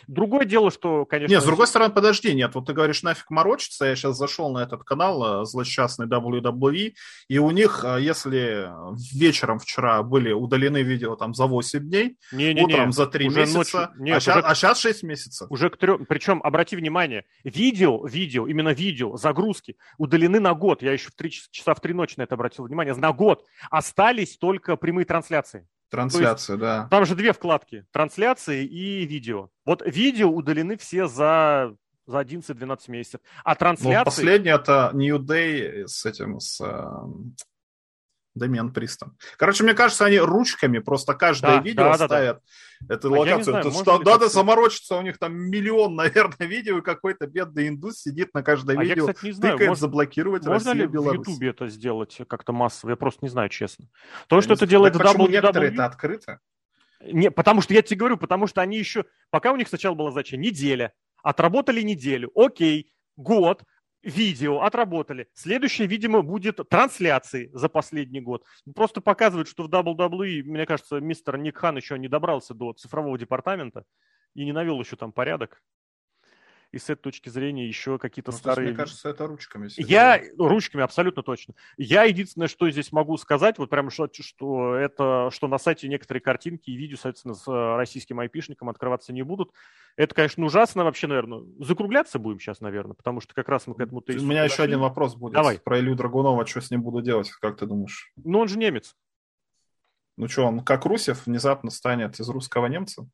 [0.06, 1.30] Другое дело, что, конечно...
[1.34, 4.60] Нет, с другой стороны, подожди, нет, вот ты говоришь, нафиг морочиться, я сейчас зашел на
[4.60, 6.94] этот канал э, злосчастный WWE,
[7.28, 8.70] и у них, э, если
[9.14, 13.28] вечером вчера были удалены видео там за 8 дней, не, не, утром не, за 3
[13.28, 15.50] месяца, ночью, нет, а, сейчас, уже, а сейчас 6 месяцев.
[15.50, 20.92] Уже к трем, причем, обрати внимание, видео, видео, именно видео, загрузки удалены на год, я
[20.92, 24.76] еще в 3 часа в 3 ночи на это обратил внимание, на год, остались только
[24.76, 25.68] прямые трансляции.
[25.90, 26.88] Трансляция, есть, да.
[26.90, 27.86] Там же две вкладки.
[27.92, 29.50] Трансляции и видео.
[29.64, 31.74] Вот видео удалены все за,
[32.06, 33.20] за 11-12 месяцев.
[33.44, 33.98] А трансляции...
[33.98, 37.34] Ну, последнее это New Day с этим, с эм,
[38.34, 39.16] Дэмиан Пристом.
[39.36, 42.42] Короче, мне кажется, они ручками просто каждое да, видео да, ставят
[42.80, 43.62] да, эту а локацию.
[43.62, 48.34] Знаю, что, надо заморочиться, у них там миллион, наверное, видео, и какой-то бедный индус сидит
[48.34, 51.26] на каждое а видео, я, кстати, не знаю, тыкает может, заблокировать можно Россию, ли Беларусь.
[51.26, 52.90] в Ютубе это сделать как-то массово?
[52.90, 53.86] Я просто не знаю, честно.
[54.28, 55.30] То, я что это делает так почему WWE...
[55.32, 56.40] некоторые это открыто?
[57.00, 59.04] Не, потому что я тебе говорю, потому что они еще...
[59.30, 63.62] Пока у них сначала была задача неделя, отработали неделю, окей, год,
[64.02, 65.28] видео отработали.
[65.34, 68.44] Следующее, видимо, будет трансляции за последний год.
[68.74, 73.18] Просто показывает, что в WWE, мне кажется, мистер Ник Хан еще не добрался до цифрового
[73.18, 73.84] департамента
[74.34, 75.62] и не навел еще там порядок
[76.70, 78.68] и с этой точки зрения еще какие-то ну, старые...
[78.68, 79.68] Есть, мне кажется, это ручками.
[79.76, 80.20] Я...
[80.36, 81.54] Ручками, абсолютно точно.
[81.76, 86.20] Я единственное, что здесь могу сказать, вот прямо что, что это, что на сайте некоторые
[86.20, 89.52] картинки и видео, соответственно, с э, российским айпишником открываться не будут.
[89.96, 91.42] Это, конечно, ужасно вообще, наверное.
[91.58, 94.02] Закругляться будем сейчас, наверное, потому что как раз мы к этому...
[94.06, 95.34] У меня еще один вопрос будет.
[95.34, 95.58] Давай.
[95.58, 98.12] Про Илью Драгунова, что с ним буду делать, как ты думаешь?
[98.16, 98.94] Ну, он же немец.
[100.18, 103.08] Ну что, он как Русев внезапно станет из русского немца?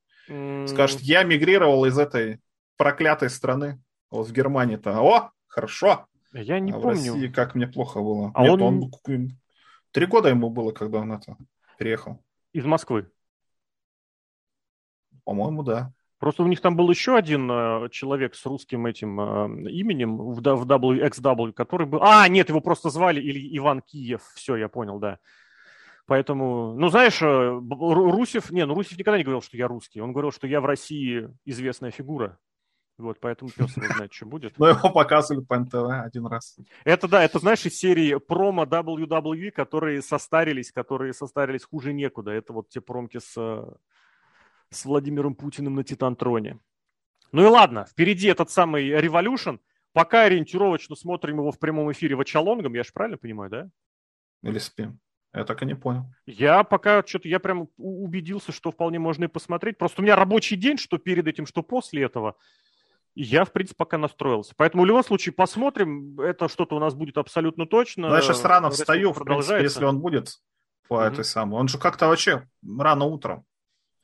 [0.67, 2.41] Скажет, я мигрировал из этой
[2.77, 3.83] проклятой страны.
[4.11, 6.07] Вот в Германии-то, о, хорошо.
[6.33, 7.13] Я не а помню.
[7.13, 8.31] В России как мне плохо было.
[8.35, 8.91] А Нет, он...
[9.07, 9.39] он...
[9.93, 11.37] Три года ему было, когда он это
[11.79, 12.23] приехал.
[12.53, 13.11] Из Москвы?
[15.25, 15.93] По-моему, да.
[16.19, 20.41] Просто у них там был еще один э, человек с русским этим э, именем в,
[20.41, 22.01] в WXW, который был...
[22.03, 24.23] А, нет, его просто звали или Иван Киев.
[24.35, 25.19] Все, я понял, да.
[26.07, 28.51] Поэтому, ну, знаешь, э, Русев...
[28.51, 30.01] Не, ну, Русев никогда не говорил, что я русский.
[30.01, 32.39] Он говорил, что я в России известная фигура.
[32.97, 34.57] Вот, поэтому пес не знает, что будет.
[34.59, 35.75] Но его показывали по НТВ
[36.05, 36.57] один раз.
[36.85, 42.31] Это да, это, знаешь, из серии промо WWE, которые состарились, которые состарились хуже некуда.
[42.31, 43.35] Это вот те промки с,
[44.71, 46.61] с Владимиром Путиным на Титантроне.
[47.33, 49.59] Ну и ладно, впереди этот самый Revolution.
[49.93, 53.71] Пока ориентировочно смотрим его в прямом эфире в Ачалонгом, я же правильно понимаю, да?
[54.43, 55.01] Или спим.
[55.33, 56.05] Я так и не понял.
[56.27, 59.79] Я пока что-то, я прям убедился, что вполне можно и посмотреть.
[59.79, 62.37] Просто у меня рабочий день, что перед этим, что после этого.
[63.15, 64.55] Я, в принципе, пока настроился.
[64.57, 66.19] Поэтому в любом случае посмотрим.
[66.21, 68.09] Это что-то у нас будет абсолютно точно.
[68.09, 70.41] Ну, я сейчас рано встаю, в принципе, если он будет
[70.89, 71.13] по mm-hmm.
[71.13, 71.61] этой самой.
[71.61, 72.49] Он же как-то вообще
[72.79, 73.45] рано утром.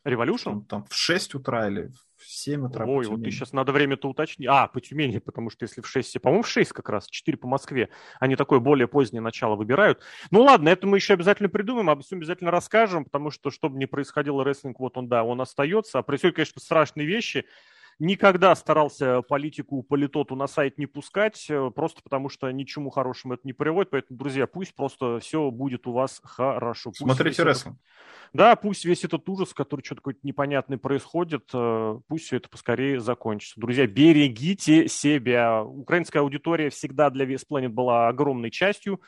[0.04, 0.60] Революшн?
[0.60, 2.86] Там в 6 утра или в 7 утра.
[2.86, 4.48] Ой, вот ты сейчас надо время-то уточнить.
[4.48, 7.46] А, по Тюмени, потому что если в 6, по-моему, в 6 как раз, 4 по
[7.46, 10.00] Москве, они такое более позднее начало выбирают.
[10.30, 13.86] Ну ладно, это мы еще обязательно придумаем, обо всем обязательно расскажем, потому что, чтобы не
[13.86, 15.98] происходило рестлинг, вот он, да, он остается.
[15.98, 17.44] А происходят, конечно, страшные вещи.
[18.00, 23.42] Никогда старался политику, политоту на сайт не пускать, э, просто потому что ничему хорошему это
[23.44, 23.90] не приводит.
[23.90, 26.92] Поэтому, друзья, пусть просто все будет у вас хорошо.
[26.92, 27.76] Пусть Смотрите рестлинг.
[28.32, 33.00] Да, пусть весь этот ужас, который что-то какой-то непонятный происходит, э, пусть все это поскорее
[33.00, 33.60] закончится.
[33.60, 35.62] Друзья, берегите себя.
[35.62, 39.02] Украинская аудитория всегда для Вес Planet была огромной частью.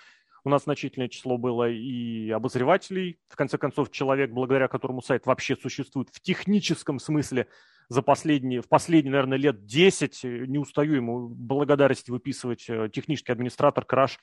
[0.44, 3.18] У нас значительное число было и обозревателей.
[3.30, 7.46] В конце концов, человек, благодаря которому сайт вообще существует в техническом смысле,
[7.88, 13.84] за последние, в последние, наверное, лет 10, не устаю ему благодарности выписывать, э, технический администратор
[13.84, 14.18] Краш,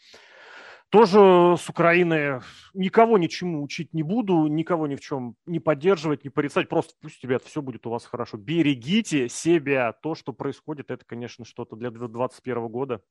[0.89, 2.41] тоже с Украины
[2.74, 6.68] никого ничему учить не буду, никого ни в чем не поддерживать, не порицать.
[6.68, 8.38] Просто пусть, ребят, все будет у вас хорошо.
[8.38, 9.93] Берегите себя.
[9.93, 13.01] То, что происходит, это, конечно, что-то для 2021 года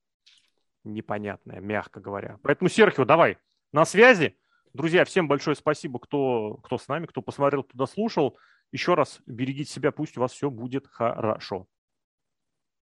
[0.83, 2.39] непонятное, мягко говоря.
[2.43, 3.39] Поэтому, Серхио, давай,
[3.73, 4.37] на связи.
[4.75, 8.37] Друзья, всем большое спасибо, кто, кто с нами, кто посмотрел, кто дослушал.
[8.73, 11.69] Еще раз берегите себя, пусть у вас все будет хорошо.